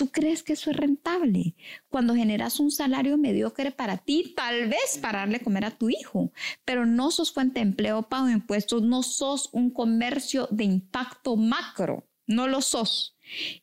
[0.00, 1.54] ¿Tú crees que eso es rentable?
[1.90, 6.32] Cuando generas un salario mediocre para ti, tal vez para darle comer a tu hijo,
[6.64, 11.36] pero no sos fuente de empleo, pago de impuestos, no sos un comercio de impacto
[11.36, 13.14] macro, no lo sos.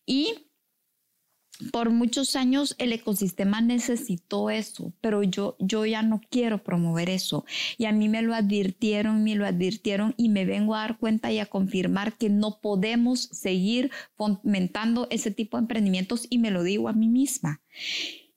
[0.06, 0.47] Y
[1.72, 7.46] por muchos años el ecosistema necesitó eso, pero yo, yo ya no quiero promover eso.
[7.78, 11.32] Y a mí me lo advirtieron, me lo advirtieron y me vengo a dar cuenta
[11.32, 16.64] y a confirmar que no podemos seguir fomentando ese tipo de emprendimientos y me lo
[16.64, 17.62] digo a mí misma.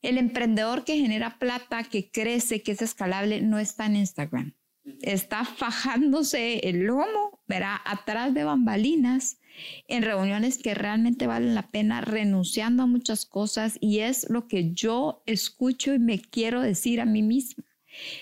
[0.02, 4.54] El emprendedor que genera plata, que crece, que es escalable, no está en Instagram.
[5.02, 9.39] Está fajándose el lomo, verá, atrás de bambalinas
[9.88, 14.72] en reuniones que realmente valen la pena, renunciando a muchas cosas y es lo que
[14.72, 17.64] yo escucho y me quiero decir a mí misma.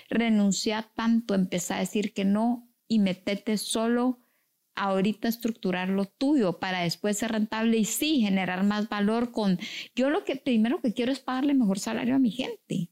[0.09, 4.19] Renuncia tanto, empezar a decir que no y metete solo
[4.75, 9.59] ahorita estructurar lo tuyo para después ser rentable y sí generar más valor con
[9.95, 12.89] yo lo que primero que quiero es pagarle mejor salario a mi gente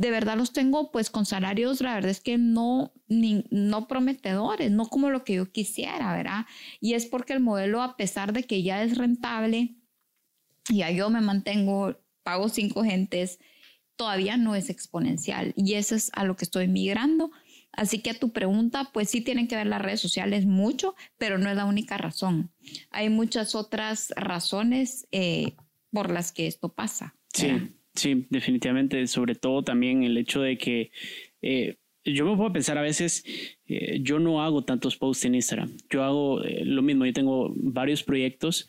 [0.00, 4.86] de verdad los tengo pues con salarios, la verdad es que no, no prometedores, no
[4.86, 6.46] como lo que yo quisiera, ¿verdad?
[6.80, 9.76] Y es porque el modelo, a pesar de que ya es rentable,
[10.70, 13.40] ya yo me mantengo, pago cinco gentes,
[13.94, 15.52] todavía no es exponencial.
[15.54, 17.30] Y eso es a lo que estoy migrando.
[17.70, 21.36] Así que a tu pregunta, pues sí tienen que ver las redes sociales mucho, pero
[21.36, 22.50] no es la única razón.
[22.88, 25.56] Hay muchas otras razones eh,
[25.90, 27.16] por las que esto pasa.
[27.34, 27.76] Sí.
[27.94, 30.90] Sí, definitivamente, sobre todo también el hecho de que
[31.42, 33.24] eh, yo me puedo pensar a veces,
[33.66, 37.52] eh, yo no hago tantos posts en Instagram, yo hago eh, lo mismo, yo tengo
[37.56, 38.68] varios proyectos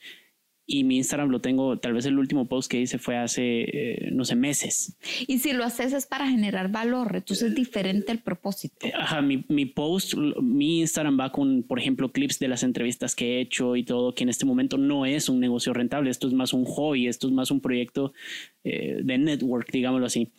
[0.71, 4.09] y mi Instagram lo tengo, tal vez el último post que hice fue hace, eh,
[4.11, 4.97] no sé, meses.
[5.27, 8.85] Y si lo haces es para generar valor, entonces es diferente el propósito.
[8.85, 13.15] Eh, ajá, mi, mi, post, mi Instagram va con, por ejemplo, clips de las entrevistas
[13.15, 16.27] que he hecho y todo, que en este momento no es un negocio rentable, esto
[16.27, 18.13] es más un hobby, esto es más un proyecto
[18.63, 20.31] eh, de network, digámoslo así.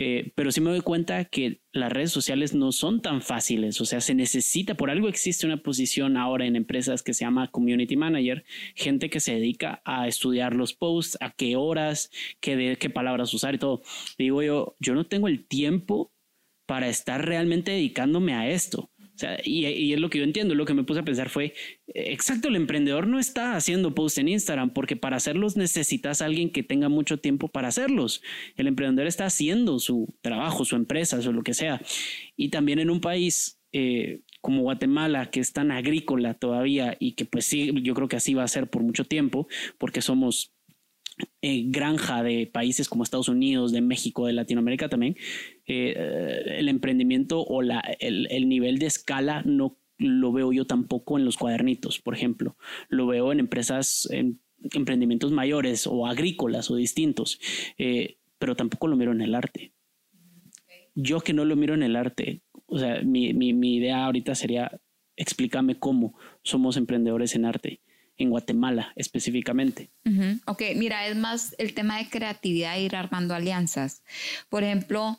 [0.00, 3.84] Eh, pero sí me doy cuenta que las redes sociales no son tan fáciles, o
[3.84, 7.96] sea, se necesita, por algo existe una posición ahora en empresas que se llama Community
[7.96, 8.44] Manager,
[8.76, 13.56] gente que se dedica a estudiar los posts, a qué horas, qué, qué palabras usar
[13.56, 13.82] y todo.
[14.16, 16.12] Digo yo, yo no tengo el tiempo
[16.64, 18.92] para estar realmente dedicándome a esto.
[19.18, 21.52] Sea, y, es lo que yo entiendo, lo que me puse a pensar fue,
[21.88, 26.62] exacto, el emprendedor no está haciendo posts en Instagram porque para hacerlos necesitas alguien que
[26.62, 28.22] tenga mucho tiempo para hacerlos.
[28.56, 31.82] El emprendedor está haciendo su trabajo, su empresa, o lo que sea.
[32.36, 37.24] Y también en un país eh, como Guatemala, que es tan agrícola todavía y que
[37.24, 40.54] pues sí, yo creo que así va a ser por mucho tiempo, porque somos
[41.42, 45.16] eh, granja de países como Estados Unidos, de México, de Latinoamérica también,
[45.68, 51.18] eh, el emprendimiento o la, el, el, nivel de escala no lo veo yo tampoco
[51.18, 52.56] en los cuadernitos, por ejemplo.
[52.88, 54.40] Lo veo en empresas, en
[54.72, 57.38] emprendimientos mayores o agrícolas o distintos,
[57.76, 59.72] eh, pero tampoco lo miro en el arte.
[60.94, 64.34] Yo que no lo miro en el arte, o sea, mi, mi, mi idea ahorita
[64.34, 64.80] sería
[65.16, 67.82] explícame cómo somos emprendedores en arte,
[68.16, 69.90] en Guatemala específicamente.
[70.46, 74.02] Ok, mira, es más el tema de creatividad e ir armando alianzas.
[74.48, 75.18] Por ejemplo,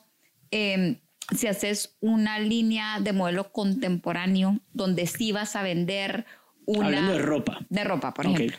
[0.52, 1.00] em,
[1.36, 6.26] si haces una línea de modelo contemporáneo donde sí vas a vender
[6.66, 6.88] una...
[6.88, 7.66] Hablando de ropa.
[7.70, 8.58] De ropa, por ejemplo.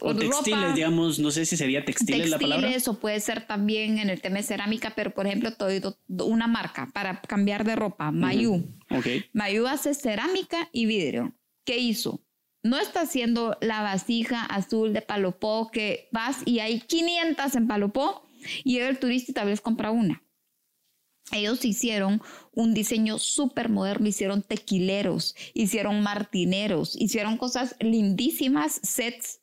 [0.00, 2.68] o textiles, digamos, no sé si sería textiles, la palabra.
[2.68, 6.46] Textiles o puede ser también en el tema de cerámica, pero por ejemplo, todo, una
[6.46, 8.64] marca para cambiar de ropa, Mayu.
[8.90, 9.24] Okay.
[9.32, 11.34] Mayu hace cerámica y vidrio.
[11.64, 12.20] ¿Qué hizo?
[12.62, 18.28] No está haciendo la vasija azul de Palopó que vas y hay 500 en Palopó
[18.64, 20.22] y el turista tal vez compra una
[21.32, 29.40] ellos hicieron un diseño súper moderno, hicieron tequileros, hicieron martineros, hicieron cosas lindísimas, sets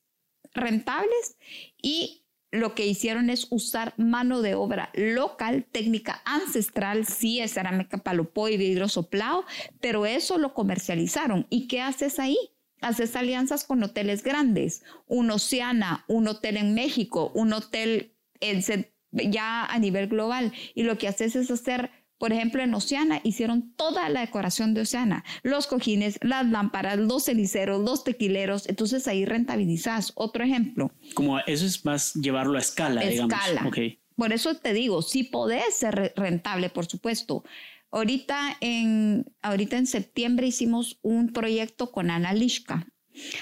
[0.54, 1.38] rentables
[1.82, 7.98] y lo que hicieron es usar mano de obra local, técnica ancestral, sí es cerámica
[7.98, 9.44] palopó y vidrio soplado,
[9.82, 11.46] pero eso lo comercializaron.
[11.50, 12.38] ¿Y qué haces ahí?
[12.80, 18.64] Haces alianzas con hoteles grandes, un Oceana, un hotel en México, un hotel en
[19.12, 20.54] ya a nivel global.
[20.74, 24.82] Y lo que haces es hacer, por ejemplo, en Oceana hicieron toda la decoración de
[24.82, 30.12] Oceana, los cojines, las lámparas, los ceniceros, los tequileros, entonces ahí rentabilizas.
[30.16, 30.92] Otro ejemplo.
[31.14, 33.34] Como eso es más llevarlo a escala, digamos.
[33.34, 33.70] Escala.
[34.16, 37.44] Por eso te digo, sí podés ser rentable, por supuesto.
[37.92, 42.88] Ahorita en, ahorita en septiembre hicimos un proyecto con Ana Lishka.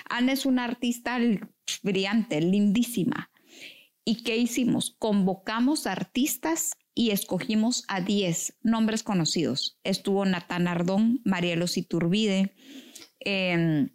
[0.10, 1.18] Ana es una artista
[1.82, 3.32] brillante, lindísima.
[4.06, 4.96] ¿Y qué hicimos?
[5.00, 9.80] Convocamos artistas y escogimos a 10 nombres conocidos.
[9.84, 12.56] Estuvo Natán Ardón, Marielo Iturbide,
[13.20, 13.90] em,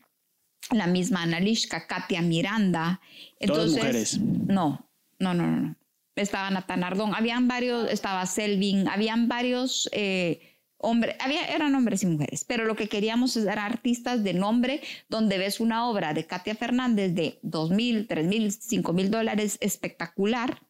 [0.73, 3.01] la misma Analishka, Katia Miranda.
[3.39, 4.19] Entonces, Todas mujeres.
[4.21, 5.77] No, no, no, no.
[6.17, 10.50] Estaba Natán Ardón, habían varios, estaba Selvin, habían varios eh,
[10.81, 15.39] hombre, había, eran hombres y mujeres, pero lo que queríamos era artistas de nombre, donde
[15.39, 20.63] ves una obra de Katia Fernández de dos mil, tres mil, cinco mil dólares espectacular.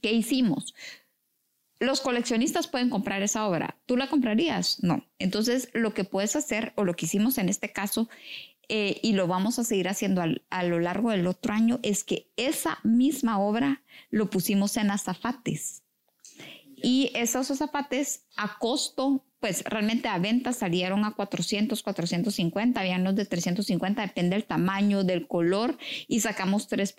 [0.00, 0.74] ¿Qué hicimos?
[1.80, 3.76] Los coleccionistas pueden comprar esa obra.
[3.86, 4.82] ¿Tú la comprarías?
[4.82, 5.04] No.
[5.18, 8.08] Entonces, lo que puedes hacer, o lo que hicimos en este caso,
[8.68, 12.30] eh, y lo vamos a seguir haciendo a lo largo del otro año, es que
[12.36, 15.82] esa misma obra lo pusimos en azafates
[16.82, 23.14] y esos zapates a costo, pues realmente a venta salieron a 400, 450, habían los
[23.14, 26.94] de 350, depende del tamaño, del color, y sacamos tres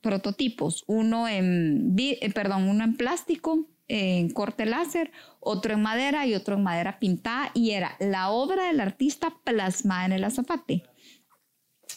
[0.00, 6.34] prototipos, uno en, eh, perdón, uno en plástico, en corte láser, otro en madera y
[6.34, 10.84] otro en madera pintada, y era la obra del artista plasmada en el azafate.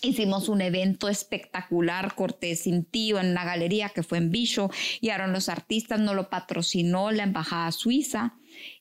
[0.06, 4.70] Hicimos un evento espectacular, corte sin tío, en una galería que fue en Bicho,
[5.12, 8.38] ahora los artistas, nos lo patrocinó la Embajada Suiza.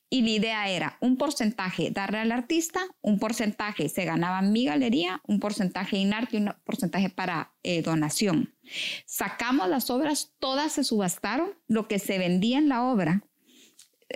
[0.07, 4.65] Y la idea era un porcentaje darle al artista, un porcentaje se ganaba en mi
[4.65, 8.53] galería, un porcentaje INART y un porcentaje para eh, donación.
[9.07, 13.23] Sacamos las obras, todas se subastaron, lo que se vendía en la obra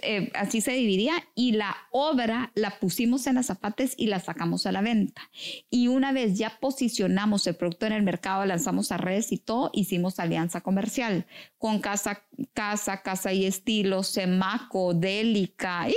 [0.03, 4.65] eh, así se dividía y la obra la pusimos en las zapates y la sacamos
[4.65, 5.29] a la venta.
[5.69, 9.69] Y una vez ya posicionamos el producto en el mercado, lanzamos a redes y todo,
[9.73, 11.25] hicimos alianza comercial
[11.57, 15.87] con Casa, Casa, Casa y Estilo, Semaco, Délica.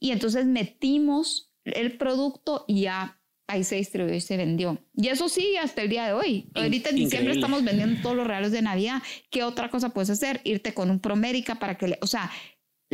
[0.00, 4.78] Y, entonces metimos el producto y ya ahí se distribuyó y se vendió.
[4.94, 6.50] Y eso sí, hasta el día de hoy.
[6.54, 9.02] Ahorita en diciembre estamos vendiendo todos los regalos de Navidad.
[9.30, 10.40] ¿Qué otra cosa puedes hacer?
[10.44, 12.30] Irte con un Promérica para que le, o sea,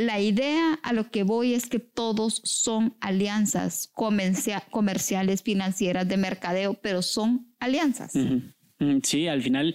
[0.01, 6.75] la idea a lo que voy es que todos son alianzas comerciales, financieras, de mercadeo,
[6.75, 8.13] pero son alianzas.
[9.03, 9.75] Sí, al final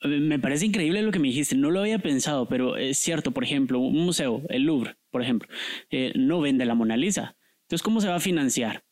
[0.00, 1.56] eh, me parece increíble lo que me dijiste.
[1.56, 3.32] No lo había pensado, pero es cierto.
[3.32, 5.48] Por ejemplo, un museo, el Louvre, por ejemplo,
[5.90, 7.36] eh, no vende la Mona Lisa.
[7.62, 8.84] Entonces, ¿cómo se va a financiar?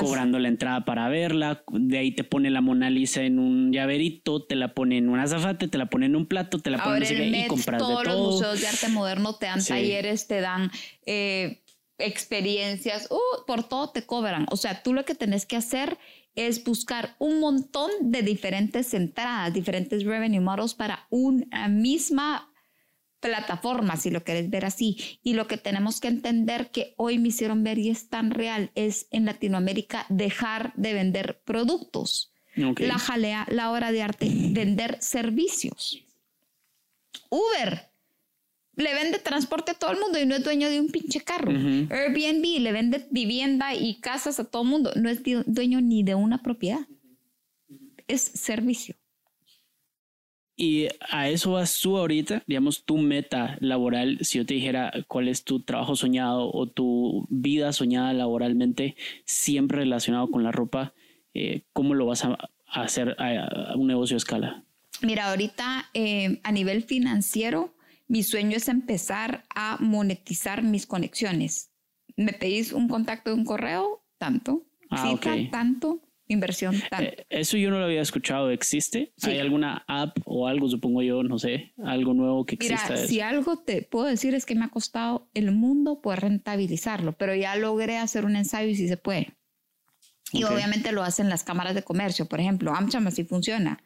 [0.00, 4.44] Cobrando la entrada para verla, de ahí te pone la Mona Lisa en un llaverito,
[4.44, 7.06] te la pone en un azafate, te la pone en un plato, te la pone
[7.06, 8.14] en y compras todos de todo.
[8.14, 10.70] los museos de arte moderno te dan talleres, te dan
[11.04, 11.62] eh,
[11.98, 14.46] experiencias, uh, por todo te cobran.
[14.50, 15.98] O sea, tú lo que tenés que hacer
[16.34, 22.53] es buscar un montón de diferentes entradas, diferentes revenue models para una misma
[23.24, 25.18] plataforma, si lo querés ver así.
[25.22, 28.70] Y lo que tenemos que entender que hoy me hicieron ver y es tan real
[28.74, 32.32] es en Latinoamérica dejar de vender productos.
[32.54, 36.04] La jalea, la hora de arte, vender servicios.
[37.30, 37.90] Uber
[38.76, 41.50] le vende transporte a todo el mundo y no es dueño de un pinche carro.
[41.50, 44.92] Airbnb le vende vivienda y casas a todo el mundo.
[44.96, 46.86] No es dueño ni de una propiedad.
[48.06, 48.96] Es servicio.
[50.56, 55.28] Y a eso vas tú ahorita, digamos, tu meta laboral, si yo te dijera cuál
[55.28, 60.94] es tu trabajo soñado o tu vida soñada laboralmente, siempre relacionado con la ropa,
[61.34, 62.38] eh, ¿cómo lo vas a,
[62.68, 64.64] hacer a, un negocio a escala?
[65.02, 67.74] Mira, ahorita eh, a nivel financiero,
[68.06, 71.72] mi sueño es empezar a monetizar mis conexiones.
[72.16, 74.66] Me pedís un contacto de un correo, tanto.
[74.90, 75.18] Ah,
[75.50, 76.74] tanto inversión.
[77.00, 78.50] Eh, eso yo no lo había escuchado.
[78.50, 79.12] ¿Existe?
[79.22, 82.94] ¿Hay alguna app o algo, supongo yo, no sé, algo nuevo que exista?
[82.94, 87.12] Mira, si algo te puedo decir es que me ha costado el mundo poder rentabilizarlo,
[87.12, 89.34] pero ya logré hacer un ensayo y sí se puede.
[90.32, 93.84] Y obviamente lo hacen las cámaras de comercio, por ejemplo, AmCham así funciona.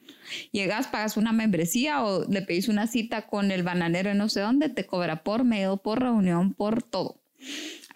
[0.51, 4.41] Llegas, pagas una membresía o le pedís una cita con el bananero en no sé
[4.41, 7.21] dónde, te cobra por medio, por reunión, por todo.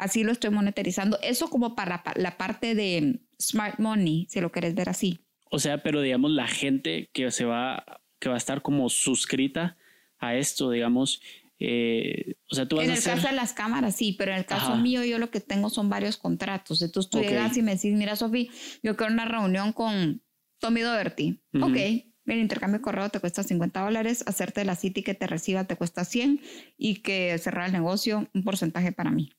[0.02, 1.16] Así lo estoy monetarizando.
[1.22, 5.20] Eso como para la parte de smart money, si lo querés ver así.
[5.48, 9.76] O sea, pero digamos la gente que se va, que va a estar como suscrita
[10.18, 11.22] a esto, digamos,
[11.60, 14.44] eh, o sea, tú vas en el caso de las cámaras, sí, pero en el
[14.44, 16.82] caso mío yo lo que tengo son varios contratos.
[16.82, 18.50] Entonces tú llegas y me decís, mira, Sofi,
[18.82, 20.20] yo quiero una reunión con
[20.58, 21.40] Tommy Doherty.
[21.60, 25.28] Ok, el intercambio de correo te cuesta 50 dólares, hacerte la cita y que te
[25.28, 26.40] reciba te cuesta 100
[26.76, 29.30] y que cerrar el negocio, un porcentaje para mí.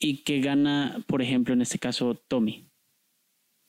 [0.00, 2.66] ¿Y qué gana, por ejemplo, en este caso, Tommy?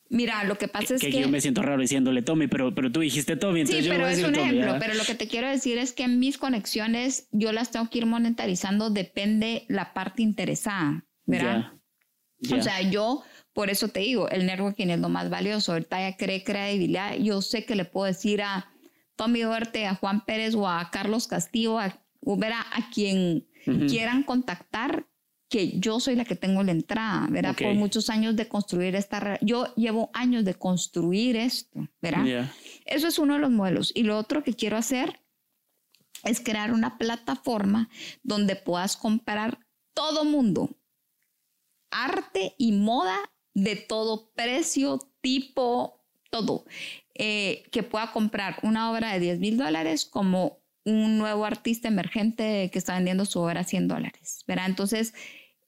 [0.09, 2.91] Mira, lo que pasa es que, que, yo me siento raro diciéndole Tommy, pero, pero
[2.91, 4.75] tú dijiste Tommy, entonces sí, yo pero voy a es un ejemplo.
[4.79, 8.05] Pero lo que te quiero decir es que mis conexiones yo las tengo que ir
[8.05, 11.73] monetarizando, depende la parte interesada, ¿verdad?
[12.51, 13.23] O sea, yo
[13.53, 15.73] por eso te digo, el networking es lo más valioso.
[15.73, 17.15] Ahorita ya cree credibilidad.
[17.15, 18.69] Yo sé que le puedo decir a
[19.15, 23.47] Tommy Duarte, a Juan Pérez o a Carlos Castillo, a, a quien
[23.87, 25.07] quieran contactar,
[25.51, 27.55] que yo soy la que tengo la entrada, ¿verdad?
[27.57, 29.37] Por muchos años de construir esta...
[29.41, 32.49] Yo llevo años de construir esto, ¿verdad?
[32.85, 33.91] Eso es uno de los modelos.
[33.93, 35.19] Y lo otro que quiero hacer
[36.23, 37.89] es crear una plataforma
[38.23, 39.59] donde puedas comprar
[39.93, 40.69] todo mundo,
[41.91, 43.17] arte y moda
[43.53, 46.63] de todo precio, tipo, todo.
[47.13, 52.69] Eh, que pueda comprar una obra de 10 mil dólares como un nuevo artista emergente
[52.71, 54.67] que está vendiendo su obra a 100 dólares, ¿verdad?
[54.67, 55.13] Entonces,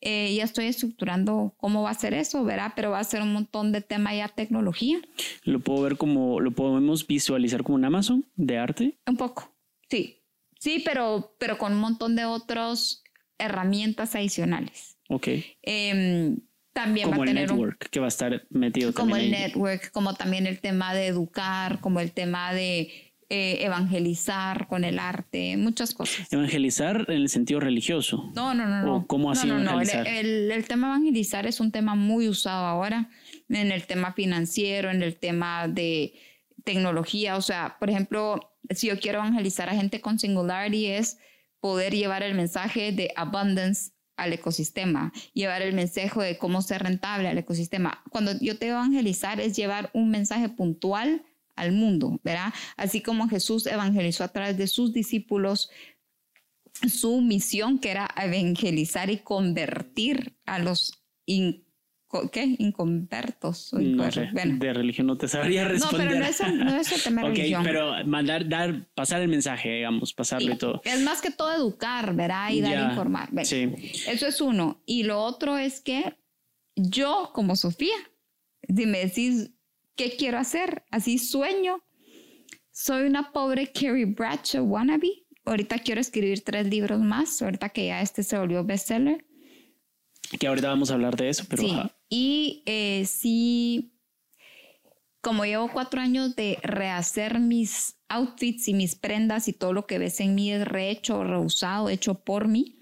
[0.05, 2.73] eh, ya estoy estructurando cómo va a ser eso, ¿verdad?
[2.75, 4.99] Pero va a ser un montón de tema ya tecnología.
[5.43, 8.97] ¿Lo puedo ver como, lo podemos visualizar como un Amazon de arte?
[9.07, 9.55] Un poco,
[9.89, 10.19] sí.
[10.59, 13.03] Sí, pero, pero con un montón de otras
[13.37, 14.97] herramientas adicionales.
[15.07, 15.27] Ok.
[15.61, 16.37] Em,
[16.73, 19.91] también como va a tener el network que va a estar metido como el network
[19.91, 25.57] como también el tema de educar como el tema de eh, evangelizar con el arte,
[25.57, 26.31] muchas cosas.
[26.31, 28.31] ¿Evangelizar en el sentido religioso?
[28.35, 28.83] No, no, no.
[28.83, 29.07] no.
[29.07, 30.07] ¿Cómo así no, no, evangelizar?
[30.07, 33.09] El, el, tema evangelizar es un tema muy usado ahora
[33.49, 36.13] en el tema financiero, en el tema de
[36.63, 37.35] tecnología.
[37.35, 41.17] O sea, por ejemplo, si yo quiero evangelizar a gente con Singularity es
[41.59, 47.29] poder llevar el mensaje de abundance al ecosistema, llevar el mensaje de cómo ser rentable
[47.29, 48.03] al ecosistema.
[48.11, 51.23] Cuando yo te evangelizar es llevar un mensaje puntual
[51.55, 52.53] al mundo, ¿verdad?
[52.77, 55.69] Así como Jesús evangelizó a través de sus discípulos
[56.87, 61.03] su misión que era evangelizar y convertir a los
[62.31, 62.55] ¿qué?
[62.57, 63.73] inconvertos.
[63.73, 66.05] No sé, de religión no te sabría responder.
[66.05, 67.63] No, pero no es, no es el tema de religión.
[67.63, 70.81] pero mandar, dar, pasar el mensaje, digamos, pasarlo y todo.
[70.83, 72.51] Es más que todo educar, ¿verdad?
[72.51, 73.29] Y dar informar.
[73.45, 73.71] sí.
[74.07, 74.81] Eso es uno.
[74.85, 76.17] Y lo otro es que
[76.75, 77.95] yo, como Sofía,
[78.67, 79.51] si me decís
[79.95, 80.83] ¿Qué quiero hacer?
[80.91, 81.83] Así sueño.
[82.71, 85.25] Soy una pobre Carrie Bradshaw wannabe.
[85.45, 89.25] Ahorita quiero escribir tres libros más, ahorita que ya este se volvió bestseller.
[90.39, 91.61] Que ahorita vamos a hablar de eso, pero...
[91.61, 91.77] Sí,
[92.09, 93.93] y eh, sí,
[95.21, 99.97] como llevo cuatro años de rehacer mis outfits y mis prendas y todo lo que
[99.97, 102.79] ves en mí es rehecho, reusado, hecho por mí,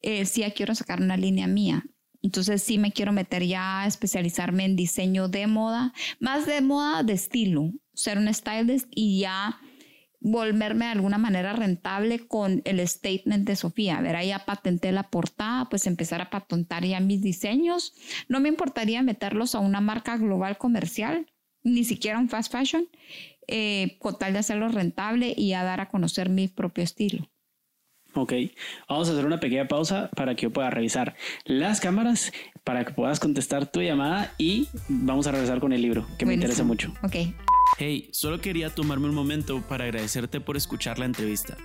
[0.00, 1.84] eh, sí quiero sacar una línea mía.
[2.24, 7.02] Entonces sí me quiero meter ya a especializarme en diseño de moda, más de moda
[7.02, 9.60] de estilo, ser un stylist y ya
[10.20, 13.98] volverme de alguna manera rentable con el statement de Sofía.
[13.98, 17.92] A ver, ahí ya patenté la portada, pues empezar a patentar ya mis diseños.
[18.26, 21.30] No me importaría meterlos a una marca global comercial,
[21.62, 22.88] ni siquiera un fast fashion,
[23.48, 27.28] eh, con tal de hacerlo rentable y a dar a conocer mi propio estilo.
[28.14, 28.32] Ok,
[28.88, 32.92] vamos a hacer una pequeña pausa para que yo pueda revisar las cámaras, para que
[32.92, 36.92] puedas contestar tu llamada y vamos a regresar con el libro, que me interesa mucho.
[37.02, 37.16] Ok.
[37.78, 41.56] Hey, solo quería tomarme un momento para agradecerte por escuchar la entrevista.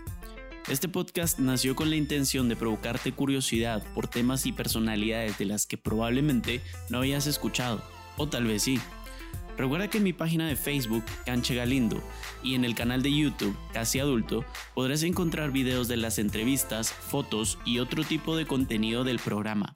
[0.68, 5.66] Este podcast nació con la intención de provocarte curiosidad por temas y personalidades de las
[5.66, 7.84] que probablemente no habías escuchado,
[8.18, 8.80] o tal vez sí.
[9.60, 12.02] Recuerda que en mi página de Facebook, Canche Galindo,
[12.42, 17.60] y en el canal de YouTube, Casi Adulto, podrás encontrar videos de las entrevistas, fotos
[17.66, 19.74] y otro tipo de contenido del programa.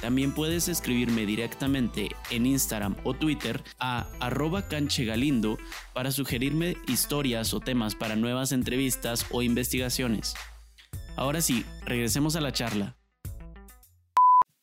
[0.00, 5.58] También puedes escribirme directamente en Instagram o Twitter a arroba canchegalindo
[5.94, 10.34] para sugerirme historias o temas para nuevas entrevistas o investigaciones.
[11.16, 12.97] Ahora sí, regresemos a la charla.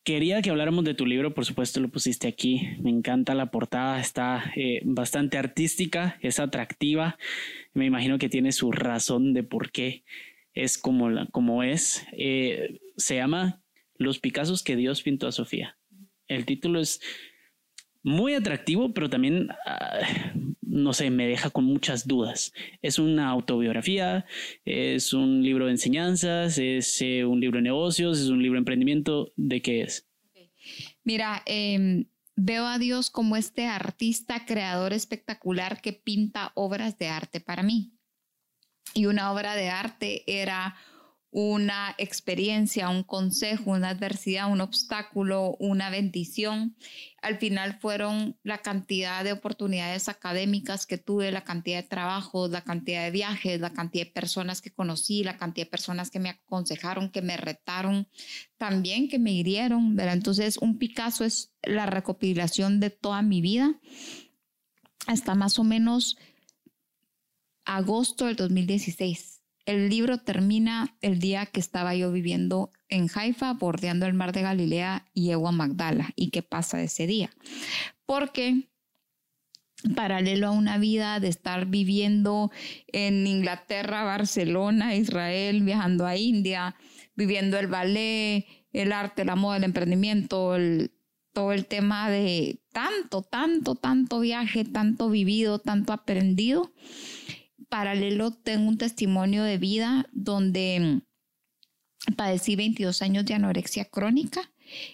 [0.06, 2.62] Quería que habláramos de tu libro, por supuesto lo pusiste aquí.
[2.80, 7.18] Me encanta la portada, está eh, bastante artística, es atractiva.
[7.74, 10.04] Me imagino que tiene su razón de por qué
[10.54, 12.06] es como, la, como es.
[12.12, 13.64] Eh, se llama
[13.98, 15.76] Los Picassos que Dios pintó a Sofía.
[16.28, 17.02] El título es
[18.06, 20.00] muy atractivo, pero también, ah,
[20.62, 22.54] no sé, me deja con muchas dudas.
[22.84, 24.26] Es una autobiografía,
[24.64, 28.60] es un libro de enseñanzas, es eh, un libro de negocios, es un libro de
[28.60, 29.34] emprendimiento.
[29.36, 30.08] ¿De qué es?
[31.04, 37.42] Mira, em, veo a Dios como este artista, creador espectacular que pinta obras de arte
[37.42, 37.92] para mí.
[38.94, 40.76] Y una obra de arte era
[41.38, 46.78] una experiencia, un consejo, una adversidad, un obstáculo, una bendición.
[47.22, 52.62] Al final fueron la cantidad de oportunidades académicas que tuve, la cantidad de trabajos, la
[52.62, 56.30] cantidad de viajes, la cantidad de personas que conocí, la cantidad de personas que me
[56.30, 58.08] aconsejaron, que me retaron,
[58.58, 60.00] también que me hirieron.
[60.00, 63.78] Entonces, un Picasso es la recopilación de toda mi vida
[65.06, 66.16] hasta más o menos
[67.66, 69.35] agosto del 2016
[69.66, 74.44] el libro termina el día que estaba yo viviendo en Haifa, bordeando el mar de
[74.44, 76.12] Galilea y llego a Magdala.
[76.16, 77.32] ¿Y qué pasa ese día?
[78.06, 78.70] Porque
[79.96, 82.52] paralelo a una vida de estar viviendo
[82.88, 86.76] en Inglaterra, Barcelona, Israel, viajando a India,
[87.16, 90.56] viviendo el ballet, el arte, la moda, el emprendimiento,
[91.34, 96.72] todo el tema de tanto, tanto, tanto viaje, tanto vivido, tanto aprendido
[97.76, 101.02] paralelo tengo un testimonio de vida donde
[102.16, 104.50] padecí 22 años de anorexia crónica.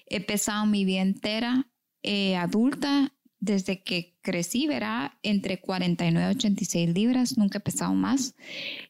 [0.08, 1.70] He pesado mi vida entera
[2.02, 8.34] eh, adulta desde que crecí, verá, entre 49 y 86 libras, nunca he pesado más.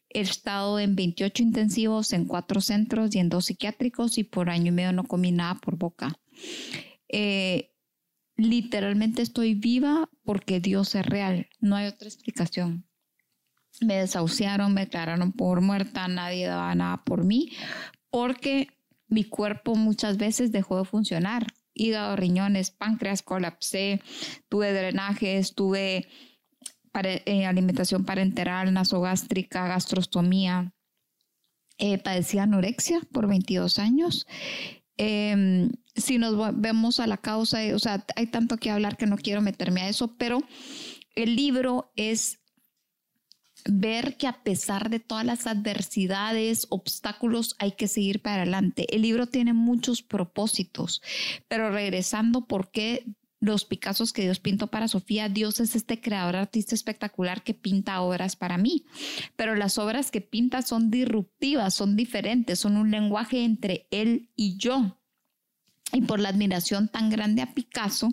[0.08, 4.68] He estado en 28 intensivos, en cuatro centros y en dos psiquiátricos y por año
[4.68, 6.18] y medio no comí nada por boca.
[7.10, 7.74] Eh,
[8.38, 12.86] literalmente estoy viva porque Dios es real, no hay otra explicación
[13.82, 17.52] me desahuciaron, me declararon por muerta, nadie daba nada por mí,
[18.10, 18.68] porque
[19.08, 21.48] mi cuerpo muchas veces dejó de funcionar.
[21.74, 24.02] Hígado, riñones, páncreas, colapsé,
[24.50, 26.08] tuve drenajes, tuve
[26.94, 30.74] eh, alimentación parenteral, nasogástrica, gastrostomía.
[31.78, 34.28] Eh, padecí anorexia por 22 años.
[34.98, 39.18] Em, si nos vemos a la causa, o sea, hay tanto que hablar que no
[39.18, 40.44] quiero meterme a eso, pero
[41.16, 42.41] el libro es
[43.70, 48.88] ver que a pesar de todas las adversidades, obstáculos, hay que seguir para adelante.
[48.94, 51.02] El libro tiene muchos propósitos,
[51.48, 53.06] pero regresando, ¿por qué
[53.42, 58.00] los Picassos que Dios pintó para Sofía, Dios es este creador artista espectacular que pinta
[58.02, 58.86] obras para mí.
[59.36, 64.58] Pero las obras que pinta son disruptivas, son diferentes, son un lenguaje entre él y
[64.58, 65.00] yo.
[65.92, 68.10] Y por la admiración tan grande a Picasso,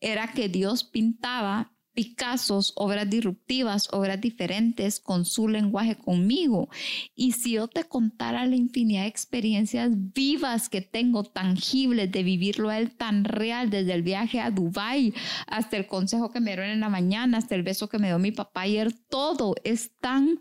[0.00, 6.68] era que Dios pintaba Picassos, obras disruptivas, obras diferentes con su lenguaje conmigo.
[7.16, 12.68] Y si yo te contara la infinidad de experiencias vivas que tengo, tangibles, de vivirlo
[12.68, 15.12] a él tan real, desde el viaje a Dubai
[15.48, 18.20] hasta el consejo que me dieron en la mañana, hasta el beso que me dio
[18.20, 20.38] mi papá ayer, todo es tan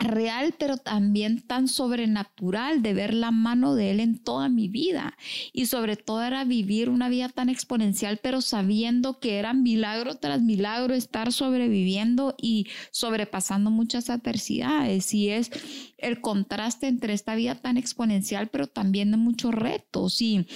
[0.00, 5.16] real, pero también tan sobrenatural de ver la mano de Él en toda mi vida.
[5.52, 10.42] Y sobre todo era vivir una vida tan exponencial, pero sabiendo que era milagro tras
[10.42, 15.14] milagro estar sobreviviendo y sobrepasando muchas adversidades.
[15.14, 15.50] Y es
[15.98, 20.20] el contraste entre esta vida tan exponencial, pero también de muchos retos.
[20.22, 20.46] Y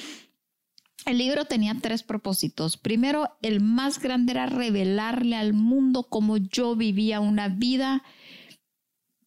[1.07, 2.79] el libro tenía tres propósitos.
[2.79, 8.03] Primero, el más grande era revelarle al mundo cómo yo vivía una vida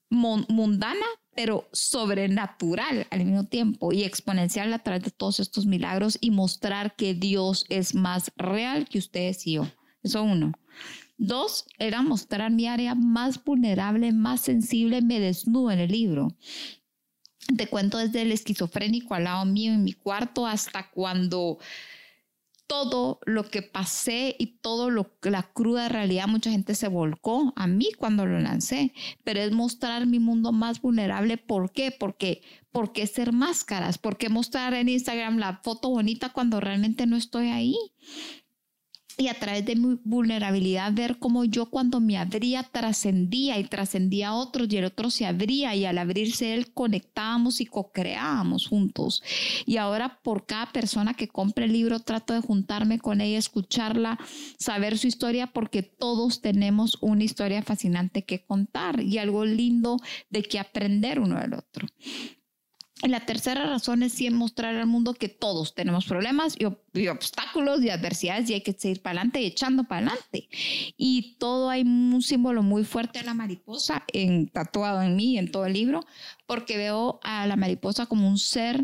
[0.09, 1.05] mundana,
[1.35, 6.95] pero sobrenatural al mismo tiempo y exponencial a través de todos estos milagros y mostrar
[6.95, 9.67] que Dios es más real que ustedes y yo.
[10.03, 10.53] Eso uno.
[11.17, 16.27] Dos, era mostrar mi área más vulnerable, más sensible, me desnudo en el libro.
[17.55, 21.59] Te cuento desde el esquizofrénico al lado mío en mi cuarto hasta cuando
[22.67, 27.65] todo lo que pasé y todo lo la cruda realidad, mucha gente se volcó a
[27.65, 28.93] mí cuando lo lancé,
[29.23, 31.37] pero es mostrar mi mundo más vulnerable.
[31.37, 31.91] ¿Por qué?
[31.97, 32.41] Porque,
[32.71, 33.97] ¿por qué ser máscaras?
[33.97, 37.77] ¿Por qué mostrar en Instagram la foto bonita cuando realmente no estoy ahí?
[39.17, 44.29] Y a través de mi vulnerabilidad ver cómo yo cuando me abría trascendía y trascendía
[44.29, 49.23] a otros y el otro se abría y al abrirse él conectábamos y co-creábamos juntos.
[49.65, 54.19] Y ahora por cada persona que compre el libro trato de juntarme con ella, escucharla,
[54.59, 59.97] saber su historia porque todos tenemos una historia fascinante que contar y algo lindo
[60.29, 61.87] de que aprender uno del otro.
[63.03, 66.65] Y la tercera razón es sí mostrar al mundo que todos tenemos problemas y,
[67.07, 70.49] obstáculos y adversidades y hay que seguir para adelante y echando para adelante.
[70.97, 75.51] Y todo hay un símbolo muy fuerte de la mariposa en, tatuado en mí, en
[75.51, 76.03] todo el libro,
[76.47, 78.83] porque veo a la mariposa como un ser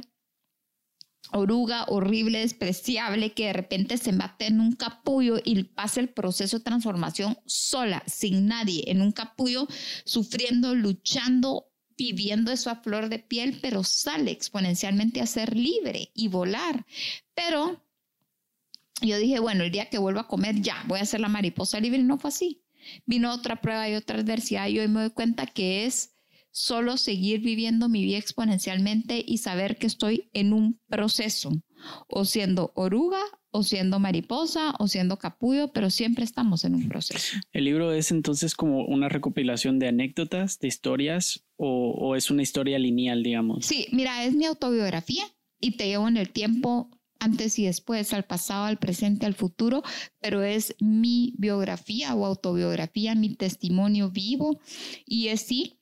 [1.31, 6.59] oruga horrible, despreciable, que de repente se mate en un capullo y pasa el proceso
[6.59, 9.67] de transformación sola, sin nadie, en un capullo,
[10.05, 16.27] sufriendo, luchando, viviendo eso a flor de piel, pero sale exponencialmente a ser libre y
[16.27, 16.85] volar.
[17.33, 17.81] Pero
[19.01, 21.79] yo dije, bueno, el día que vuelva a comer, ya, voy a ser la mariposa
[21.79, 21.99] libre.
[21.99, 22.61] Y no fue así.
[23.05, 26.13] Vino otra prueba y otra adversidad y hoy me doy cuenta que es
[26.51, 31.51] solo seguir viviendo mi vida exponencialmente y saber que estoy en un proceso,
[32.07, 33.19] o siendo oruga
[33.51, 37.37] o siendo mariposa o siendo capullo, pero siempre estamos en un proceso.
[37.51, 42.79] ¿El libro es entonces como una recopilación de anécdotas, de historias o, es una historia
[42.79, 43.65] lineal, digamos?
[43.65, 45.23] Sí, mira, es mi autobiografía
[45.61, 49.81] y te llevo en el tiempo antes y después, al pasado, al presente, al futuro,
[50.19, 54.59] pero es mi biografía o autobiografía, mi testimonio vivo
[55.05, 55.79] y es sí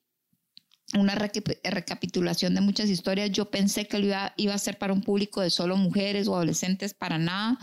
[0.98, 3.32] una recapitulación de muchas historias.
[3.32, 6.36] Yo pensé que lo iba, iba, a ser para un público de solo mujeres o
[6.36, 7.58] adolescentes, para nada.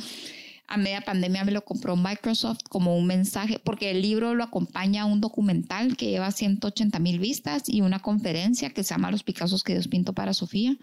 [0.70, 5.06] A media pandemia me lo compró Microsoft como un mensaje, porque el libro lo acompaña
[5.06, 9.62] un documental que lleva 180 mil vistas y una conferencia que se llama Los Picassos
[9.62, 10.76] que Dios pintó para Sofía.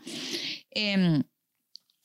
[0.72, 1.24] Em,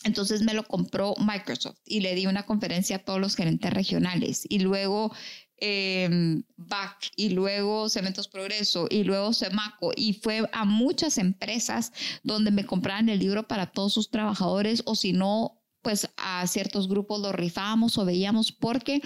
[0.05, 4.45] entonces me lo compró Microsoft y le di una conferencia a todos los gerentes regionales.
[4.49, 5.13] Y luego
[5.61, 11.93] eh, BAC y luego Cementos Progreso y luego Semaco y fue a muchas empresas
[12.23, 16.89] donde me compraban el libro para todos sus trabajadores o si no pues a ciertos
[16.89, 19.01] grupos lo rifábamos o veíamos porque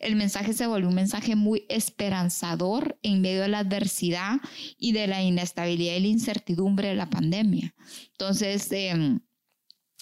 [0.00, 4.40] el mensaje se volvió un mensaje muy esperanzador en medio de la adversidad
[4.78, 7.74] y de la inestabilidad y la incertidumbre de la pandemia.
[8.12, 9.20] Entonces, eh,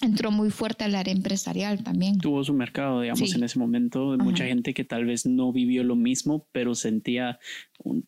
[0.00, 2.18] entró muy fuerte al área empresarial también.
[2.18, 4.16] Tuvo su mercado, digamos, en ese momento.
[4.18, 7.38] Mucha gente que tal vez no vivió lo mismo, pero sentía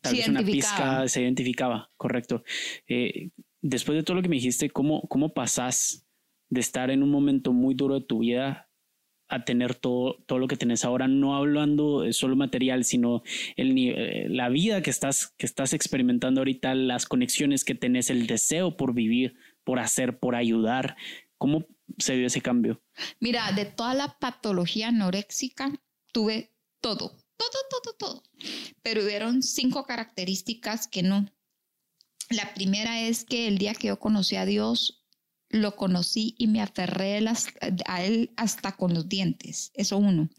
[0.01, 2.43] tal vez una pizca, se identificaba, correcto.
[2.87, 3.29] Eh,
[3.61, 6.05] después de todo lo que me dijiste, ¿cómo, ¿cómo pasás
[6.49, 8.69] de estar en un momento muy duro de tu vida
[9.29, 13.23] a tener todo, todo lo que tenés ahora, no hablando de solo material, sino
[13.57, 18.25] el, eh, la vida que estás, que estás experimentando ahorita, las conexiones que tenés, el
[18.25, 19.35] deseo por vivir,
[19.65, 20.95] por hacer, por ayudar.
[21.37, 21.65] ¿Cómo
[21.97, 22.81] se dio ese cambio?
[23.19, 25.71] Mira, de toda la patología anoréxica,
[26.11, 28.23] tuve todo, todo, todo, todo.
[28.81, 31.25] Pero hubieron cinco características que no.
[32.29, 35.05] La primera es que el día que yo conocí a Dios,
[35.49, 37.19] lo conocí y me aferré
[37.85, 39.71] a él hasta con los dientes.
[39.75, 40.29] Eso uno.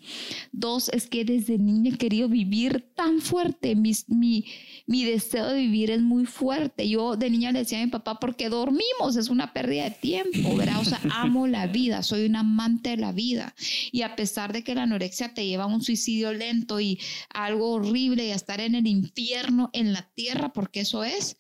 [0.53, 3.75] Dos, es que desde niña he querido vivir tan fuerte.
[3.75, 4.45] Mi, mi,
[4.87, 6.89] mi, deseo de vivir es muy fuerte.
[6.89, 10.57] Yo de niña le decía a mi papá, porque dormimos, es una pérdida de tiempo,
[10.57, 10.81] ¿verdad?
[10.81, 13.55] O sea, amo la vida, soy un amante de la vida.
[13.91, 16.99] Y a pesar de que la anorexia te lleva a un suicidio lento y
[17.31, 21.39] algo horrible y a estar en el infierno, en la tierra, porque eso es,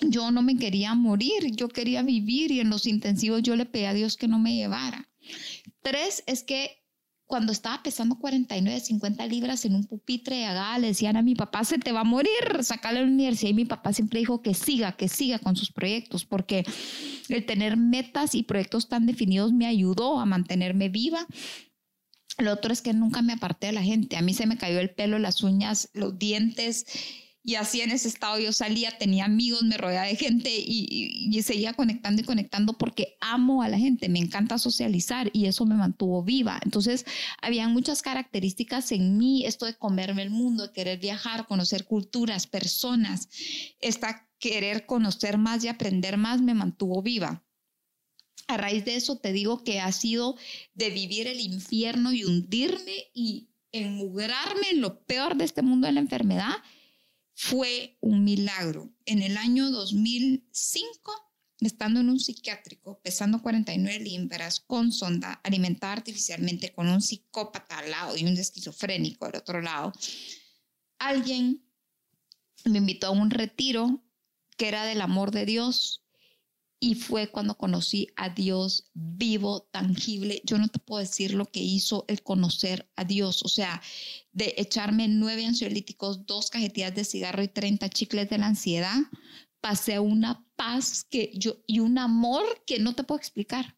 [0.00, 3.84] yo no me quería morir, yo quería vivir y en los intensivos yo le pedí
[3.84, 5.08] a Dios que no me llevara.
[5.82, 6.80] Tres es que
[7.26, 11.36] cuando estaba pesando 49, 50 libras en un pupitre de agá, le decían a mi
[11.36, 12.32] papá, se te va a morir,
[12.62, 13.50] sacale a la universidad.
[13.50, 16.64] Y mi papá siempre dijo que siga, que siga con sus proyectos, porque
[17.28, 21.24] el tener metas y proyectos tan definidos me ayudó a mantenerme viva.
[22.38, 24.16] Lo otro es que nunca me aparté de la gente.
[24.16, 26.84] A mí se me cayó el pelo, las uñas, los dientes
[27.42, 31.72] y así en ese estado yo salía, tenía amigos, me rodeaba de gente y, seguía
[31.72, 36.22] conectando y conectando porque amo a la gente, me encanta socializar y eso me mantuvo
[36.22, 36.60] viva.
[36.62, 37.06] Entonces,
[37.40, 42.46] había muchas características en mí, esto de comerme el mundo, de querer viajar, conocer culturas,
[42.46, 43.28] personas,
[43.80, 47.42] esta querer conocer más y aprender más me mantuvo viva.
[48.48, 50.36] A raíz de eso te digo que ha sido
[50.74, 55.92] de vivir el infierno y hundirme y enmugrarme en lo peor de este mundo de
[55.94, 56.56] la enfermedad
[57.42, 58.92] fue un milagro.
[59.06, 61.12] En el año 2005,
[61.60, 67.92] estando en un psiquiátrico, pesando 49 libras, con sonda, alimentada artificialmente con un psicópata al
[67.92, 69.94] lado y un esquizofrénico al otro lado,
[70.98, 71.64] alguien
[72.66, 74.04] me invitó a un retiro
[74.58, 76.04] que era del amor de Dios
[76.80, 80.40] y fue cuando conocí a Dios vivo, tangible.
[80.44, 83.82] Yo no te puedo decir lo que hizo el conocer a Dios, o sea,
[84.32, 88.96] de echarme nueve ansiolíticos, dos cajetillas de cigarro y 30 chicles de la ansiedad,
[89.60, 93.76] pasé una paz que yo y un amor que no te puedo explicar.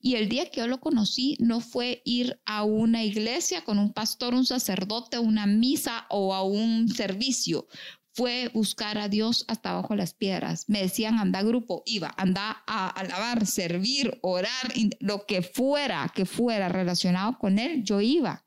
[0.00, 3.92] Y el día que yo lo conocí no fue ir a una iglesia con un
[3.92, 7.68] pastor, un sacerdote, una misa o a un servicio
[8.14, 10.68] fue buscar a Dios hasta abajo las piedras.
[10.68, 16.68] Me decían, anda grupo, iba, anda a alabar, servir, orar, lo que fuera, que fuera
[16.68, 18.44] relacionado con Él, yo iba.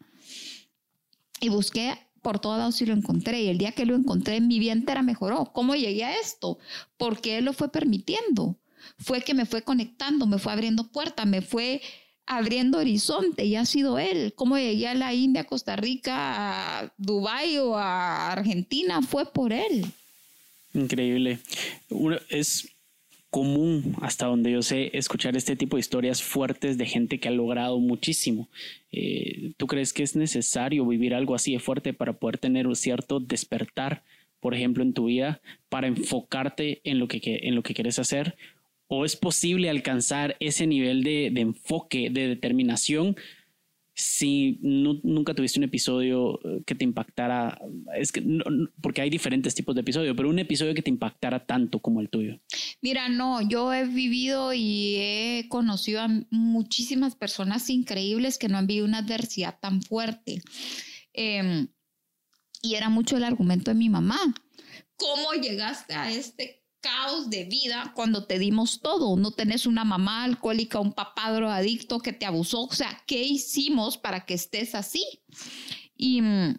[1.42, 3.42] Y busqué por todos lados y lo encontré.
[3.42, 5.52] Y el día que lo encontré, mi vida entera mejoró.
[5.54, 6.60] ¿Cómo llegué a esto?
[6.96, 8.58] Porque Él lo fue permitiendo.
[8.98, 11.82] Fue que me fue conectando, me fue abriendo puertas, me fue
[12.28, 14.34] abriendo horizonte y ha sido él.
[14.36, 19.86] Como llegué a la India, Costa Rica, a Dubái o a Argentina, fue por él.
[20.74, 21.40] Increíble.
[22.30, 22.70] Es
[23.30, 27.32] común, hasta donde yo sé, escuchar este tipo de historias fuertes de gente que ha
[27.32, 28.50] logrado muchísimo.
[28.92, 32.76] Eh, ¿Tú crees que es necesario vivir algo así de fuerte para poder tener un
[32.76, 34.04] cierto despertar,
[34.40, 38.36] por ejemplo, en tu vida, para enfocarte en lo que, en lo que quieres hacer?
[38.88, 43.16] O es posible alcanzar ese nivel de, enfoque, de determinación,
[43.94, 47.60] si nunca tuviste un episodio eh, que te impactara,
[47.96, 48.24] es que
[48.80, 52.10] porque hay diferentes tipos de episodios, pero un episodio que te impactara tanto como el
[52.10, 52.40] tuyo.
[52.80, 58.68] Mira, no, yo he vivido y he conocido a muchísimas personas increíbles que no han
[58.68, 60.44] vivido una adversidad tan fuerte.
[61.14, 61.68] Em,
[62.62, 64.20] y era mucho el argumento de mi mamá.
[64.96, 69.16] ¿Cómo llegaste a este caos de vida cuando te dimos todo.
[69.18, 72.64] No tenés una mamá alcohólica, un papá drogadicto que te abusó.
[72.64, 75.04] O sea, ¿qué hicimos para que estés así?
[75.96, 76.56] Y mm,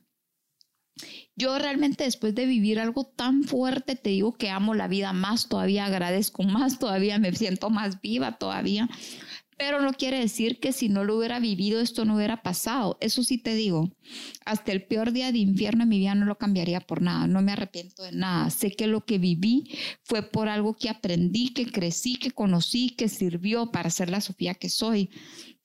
[1.36, 5.48] yo realmente después de vivir algo tan fuerte, te digo que amo la vida más,
[5.48, 8.88] todavía agradezco más, todavía me siento más viva todavía.
[9.58, 12.96] Pero no quiere decir que si no lo hubiera vivido esto no hubiera pasado.
[13.00, 13.90] Eso sí te digo,
[14.44, 17.26] hasta el peor día de infierno en mi vida no lo cambiaría por nada.
[17.26, 18.50] No me arrepiento de nada.
[18.50, 19.64] Sé que lo que viví
[20.04, 24.54] fue por algo que aprendí, que crecí, que conocí, que sirvió para ser la Sofía
[24.54, 25.10] que soy.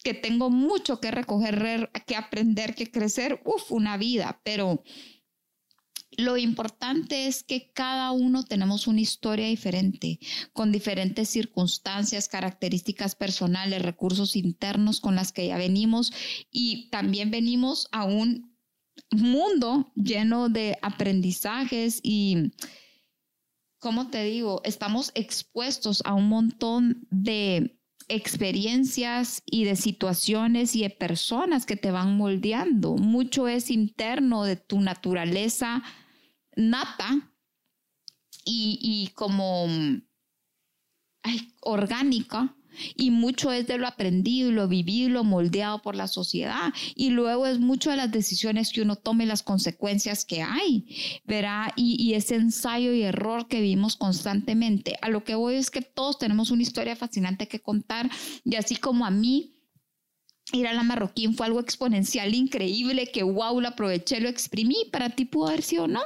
[0.04, 3.42] Que tengo mucho que recoger, que aprender, que crecer.
[3.46, 4.84] Uf, una vida, pero
[6.18, 10.20] lo importante es que cada uno tenemos una historia diferente,
[10.52, 16.14] con diferentes circunstancias, características personales, recursos internos con las que ya venimos
[16.52, 18.54] y también venimos a un
[19.12, 22.54] mundo lleno de aprendizajes y,
[23.80, 24.62] ¿cómo te digo?
[24.64, 31.92] Estamos expuestos a un montón de experiencias y de situaciones y de personas que te
[31.92, 32.96] van moldeando.
[32.96, 35.84] Mucho es interno de tu naturaleza
[36.56, 37.34] nata
[38.46, 39.68] y, como
[41.62, 42.56] orgánica.
[42.96, 46.74] Y mucho es de lo aprendido, lo vivido, lo moldeado por la sociedad.
[46.96, 51.22] Y luego es mucho de las decisiones que uno tome y las consecuencias que hay,
[51.24, 54.98] verá, y, y, ese ensayo y error que vimos constantemente.
[55.04, 58.10] A lo que voy es que todos tenemos una historia fascinante que contar.
[58.44, 59.54] Y así como a mí
[60.52, 65.10] ir a la marroquín fue algo exponencial, increíble, que wow, lo aproveché, lo exprimí, para
[65.10, 66.02] ti pudo haber sido no.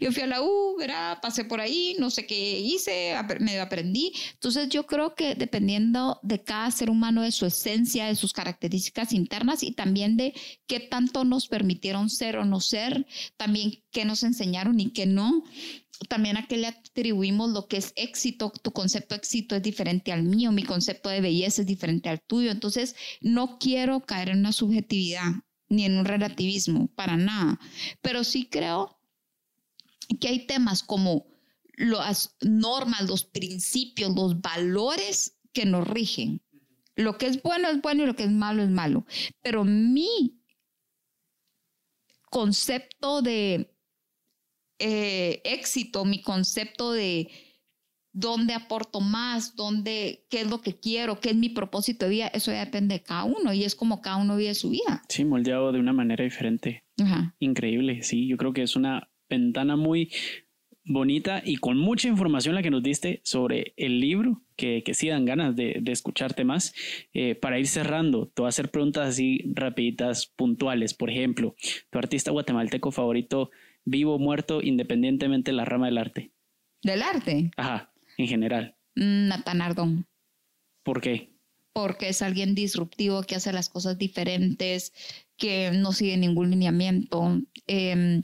[0.00, 1.18] Yo fui a la U, ¿verdad?
[1.22, 4.12] pasé por ahí, no sé qué hice, me aprendí.
[4.34, 9.12] Entonces yo creo que dependiendo de cada ser humano, de su esencia, de sus características
[9.12, 10.34] internas y también de
[10.66, 13.06] qué tanto nos permitieron ser o no ser,
[13.36, 15.44] también qué nos enseñaron y qué no,
[16.08, 18.52] también a qué le atribuimos lo que es éxito.
[18.62, 22.20] Tu concepto de éxito es diferente al mío, mi concepto de belleza es diferente al
[22.20, 22.50] tuyo.
[22.50, 25.30] Entonces no quiero caer en una subjetividad
[25.68, 27.60] ni en un relativismo, para nada.
[28.02, 28.99] Pero sí creo
[30.18, 31.26] que hay temas como
[31.76, 36.42] las normas, los principios, los valores que nos rigen.
[36.96, 39.06] Lo que es bueno es bueno y lo que es malo es malo.
[39.42, 40.38] Pero mi
[42.30, 43.74] concepto de
[44.78, 47.30] eh, éxito, mi concepto de
[48.12, 52.26] dónde aporto más, dónde, qué es lo que quiero, qué es mi propósito de vida,
[52.28, 55.02] eso ya depende de cada uno y es como cada uno vive su vida.
[55.08, 56.84] Sí, moldeado de una manera diferente.
[57.38, 60.10] Increíble, sí, yo creo que es una ventana muy
[60.84, 65.08] bonita y con mucha información la que nos diste sobre el libro, que, que sí
[65.08, 66.74] dan ganas de, escucharte más.
[67.12, 70.94] Eh, para ir cerrando, te voy a hacer preguntas así rapiditas, puntuales.
[70.94, 71.54] Por ejemplo,
[71.90, 73.50] tu artista guatemalteco favorito,
[73.84, 76.32] vivo o muerto, independientemente de la rama del arte.
[76.82, 77.50] ¿Del arte?
[77.56, 78.76] Ajá, en general.
[78.96, 80.06] Mm, Nathan Ardón.
[80.82, 81.30] ¿Por qué?
[81.72, 84.92] Porque es alguien disruptivo que hace las cosas diferentes,
[85.36, 87.40] que no sigue ningún lineamiento.
[87.68, 88.22] Eh,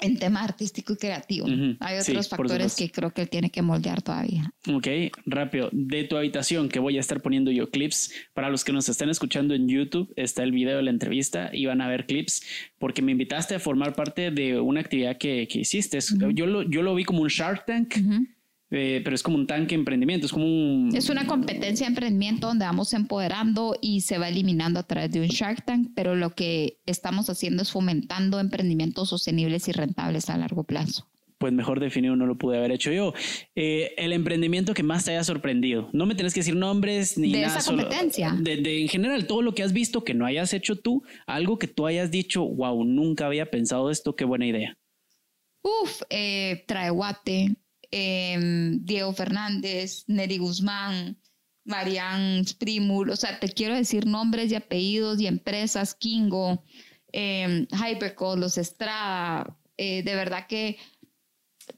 [0.00, 1.46] en tema artístico y creativo.
[1.80, 4.52] Hay otros factores que creo que él tiene que moldear todavía.
[4.72, 4.86] Ok,
[5.26, 5.68] rápido.
[5.72, 8.12] De tu habitación, que voy a estar poniendo yo clips.
[8.34, 11.66] Para los que nos están escuchando en YouTube, está el video de la entrevista y
[11.66, 12.42] van a ver clips
[12.78, 15.98] porque me invitaste a formar parte de una actividad que, que hiciste.
[16.32, 17.94] yo, lo, yo lo vi como un Shark Tank.
[18.70, 20.90] Eh, pero es como un tanque de emprendimiento, es como un...
[20.94, 25.20] Es una competencia de emprendimiento donde vamos empoderando y se va eliminando a través de
[25.20, 30.38] un Shark Tank, pero lo que estamos haciendo es fomentando emprendimientos sostenibles y rentables a
[30.38, 31.08] largo plazo.
[31.38, 33.14] Pues mejor definido no lo pude haber hecho yo.
[33.54, 35.88] Eh, el emprendimiento que más te haya sorprendido.
[35.94, 37.58] No me tienes que decir nombres ni de nada.
[37.58, 38.36] esa competencia.
[38.38, 41.66] de, en general, todo lo que has visto que no hayas hecho tú, algo que
[41.66, 44.76] tú hayas dicho, wow, nunca había pensado esto, qué buena idea.
[45.62, 47.56] Uf, eh, Traeguate,
[47.90, 51.18] Em, Diego Fernández, Neri Guzmán,
[51.64, 56.64] Marian Sprimul, o sea, te quiero decir nombres y apellidos y empresas, Kingo,
[57.12, 57.66] eh,
[58.36, 60.78] Los Estrada, eh, de verdad que,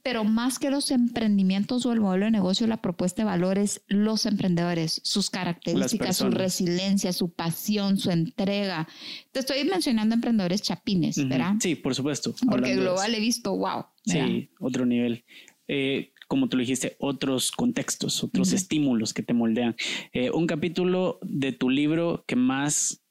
[0.02, 4.26] pero más que los emprendimientos o el modelo de negocio, la propuesta de valores, los
[4.26, 8.88] emprendedores, sus características, su resiliencia, su pasión, su entrega.
[9.32, 11.54] Te estoy mencionando emprendedores chapines, ¿verdad?
[11.60, 12.34] Sí, por supuesto.
[12.48, 13.86] Porque global he visto, wow.
[14.04, 15.24] Sí, otro nivel.
[15.68, 19.76] Eh, como tú lo dijiste, otros contextos, otros estímulos que te moldean.
[20.12, 23.04] Eh, un capítulo de tu libro que más...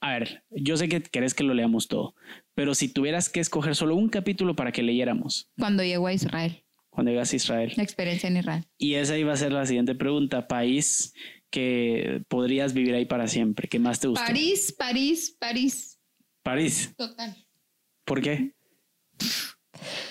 [0.00, 2.14] A ver, yo sé que querés que lo leamos todo,
[2.54, 5.50] pero si tuvieras que escoger solo un capítulo para que leyéramos.
[5.58, 6.64] Cuando llegó a Israel.
[6.88, 7.72] Cuando llegas a Israel.
[7.76, 8.64] La experiencia en Israel.
[8.78, 10.48] Y esa iba a ser la siguiente pregunta.
[10.48, 11.14] País
[11.50, 14.24] que podrías vivir ahí para siempre, que más te gusta.
[14.24, 16.00] París, París, París.
[16.42, 16.94] París.
[16.96, 17.36] Total.
[18.04, 18.54] ¿Por qué?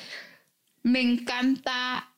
[0.91, 2.09] Me encanta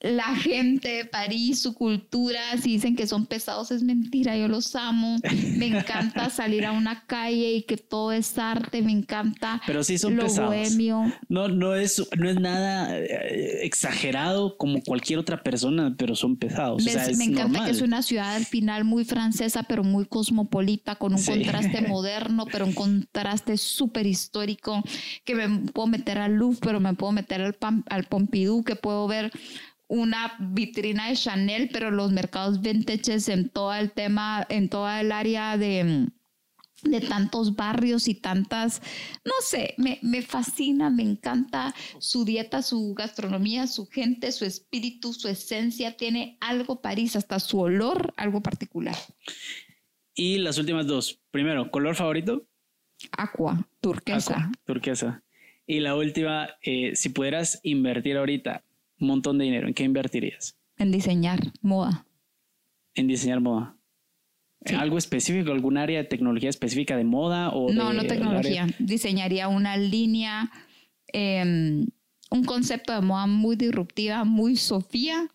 [0.00, 4.76] la gente de París, su cultura, si dicen que son pesados es mentira, yo los
[4.76, 5.16] amo.
[5.56, 9.62] Me encanta salir a una calle y que todo es arte, me encanta.
[9.66, 10.54] Pero sí son pesados.
[11.28, 16.84] No, no es, no es nada eh, exagerado como cualquier otra persona, pero son pesados.
[17.16, 21.22] me encanta que es una ciudad al final muy francesa, pero muy cosmopolita, con un
[21.22, 24.82] contraste moderno, pero un contraste súper histórico,
[25.24, 27.56] que me puedo meter al Louvre, pero me puedo meter al,
[27.88, 29.32] al Pompidou, que puedo ver
[29.88, 35.12] una vitrina de Chanel, pero los mercados vintages en todo el tema, en toda el
[35.12, 36.08] área de,
[36.82, 38.82] de tantos barrios y tantas,
[39.24, 45.12] no sé, me, me, fascina, me encanta su dieta, su gastronomía, su gente, su espíritu,
[45.12, 48.96] su esencia, tiene algo París, hasta su olor, algo particular.
[50.14, 51.20] Y las últimas dos.
[51.30, 52.46] Primero, color favorito.
[53.12, 54.50] Aqua, turquesa.
[54.64, 55.22] turquesa.
[55.66, 58.64] Y la última, eh, si pudieras invertir ahorita
[59.00, 60.56] un montón de dinero, ¿en qué invertirías?
[60.78, 62.06] En diseñar moda.
[62.94, 63.76] En diseñar moda.
[64.74, 67.50] ¿Algo específico, algún área de tecnología específica de moda?
[67.50, 68.66] O no, no tecnología.
[68.78, 70.50] Diseñaría una línea,
[71.12, 71.86] em,
[72.30, 75.28] un concepto de moda muy disruptiva, muy Sofía,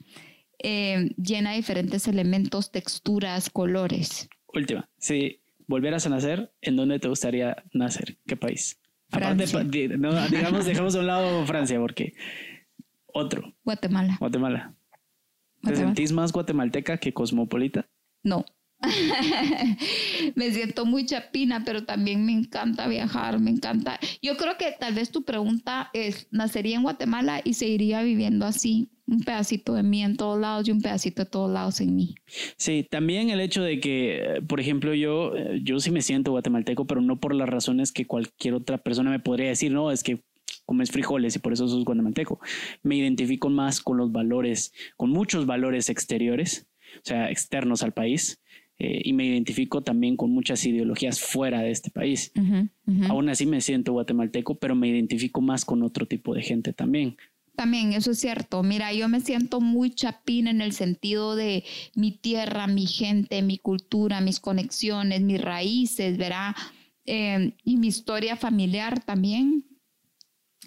[0.60, 4.28] em, llena de diferentes elementos, texturas, colores.
[4.54, 8.18] Última, si volvieras a nacer, ¿en dónde te gustaría nacer?
[8.28, 8.80] ¿Qué país?
[9.12, 12.14] Aparte, digamos, dejamos a un lado Francia, porque
[13.14, 13.54] otro.
[13.64, 14.18] Guatemala.
[14.20, 14.76] Guatemala.
[15.64, 17.88] ¿Te sentís más guatemalteca que cosmopolita?
[18.24, 18.46] No.
[20.36, 24.00] me siento muy chapina, pero también me encanta viajar, me encanta.
[24.22, 28.90] Yo creo que tal vez tu pregunta es, nacería en Guatemala y seguiría viviendo así,
[29.06, 32.16] un pedacito de mí en todos lados y un pedacito de todos lados en mí.
[32.58, 37.02] Sí, también el hecho de que, por ejemplo, yo, yo sí me siento guatemalteco, pero
[37.02, 40.24] no por las razones que cualquier otra persona me podría decir, no, es que
[40.72, 42.40] comes frijoles y por eso sos guatemalteco.
[42.82, 46.66] Me identifico más con los valores, con muchos valores exteriores,
[46.96, 48.40] o sea, externos al país,
[48.80, 52.32] eh, y me identifico también con muchas ideologías fuera de este país.
[53.10, 57.18] Aún así me siento guatemalteco, pero me identifico más con otro tipo de gente también.
[57.58, 58.64] También, eso es cierto.
[58.64, 61.66] Mira, yo me siento muy chapín en el sentido de
[61.96, 66.56] mi tierra, mi gente, mi cultura, mis conexiones, mis raíces, ¿verdad?
[67.06, 69.66] Eh, y mi historia familiar también.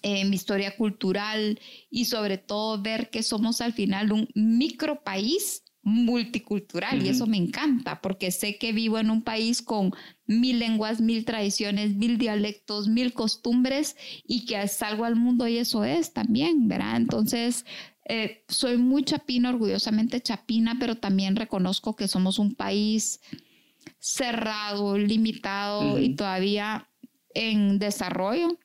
[0.06, 5.64] Eh, mi historia cultural y sobre todo ver que somos al final un micro país
[5.80, 7.02] multicultural.
[7.02, 9.92] Y eso me encanta porque sé que vivo en un país con
[10.26, 13.96] mil lenguas, mil tradiciones, mil dialectos, mil costumbres
[14.26, 16.98] y que salgo al mundo y eso es también, ¿verdad?
[16.98, 17.64] Entonces,
[18.04, 23.22] eh, soy muy chapina, orgullosamente chapina, pero también reconozco que somos un país
[23.98, 26.90] cerrado, limitado y todavía
[27.32, 28.58] en desarrollo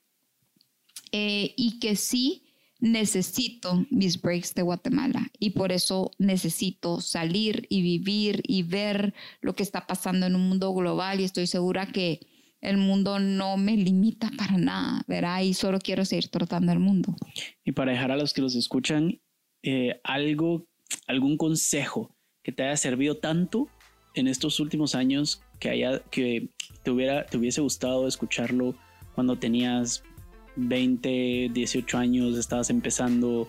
[1.12, 2.45] eh, y que sí
[2.80, 9.53] necesito mis breaks de Guatemala y por eso necesito salir y vivir y ver lo
[9.53, 12.22] que está pasando en un mundo global y estoy segura que
[12.62, 15.41] el mundo no me limita para nada, ¿verdad?
[15.41, 17.16] Y solo quiero seguir tratando el mundo.
[17.64, 19.22] Y para dejar a los que los escuchan,
[19.64, 20.68] eh, algo,
[21.07, 23.70] algún consejo que te haya servido tanto
[24.14, 26.49] en estos últimos años que, haya, que
[26.84, 28.76] te, hubiera, te hubiese gustado escucharlo
[29.16, 30.03] cuando tenías
[30.68, 33.47] 20, 18 años, estabas empezando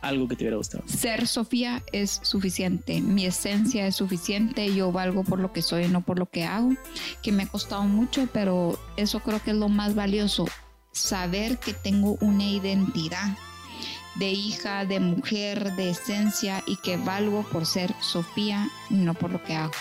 [0.00, 0.84] algo que te hubiera gustado.
[0.86, 6.00] Ser Sofía es suficiente, mi esencia es suficiente, yo valgo por lo que soy, no
[6.00, 6.74] por lo que hago,
[7.22, 10.46] que me ha costado mucho, pero eso creo que es lo más valioso,
[10.92, 13.36] saber que tengo una identidad
[14.16, 19.42] de hija, de mujer, de esencia y que valgo por ser Sofía no por lo
[19.44, 19.72] que hago.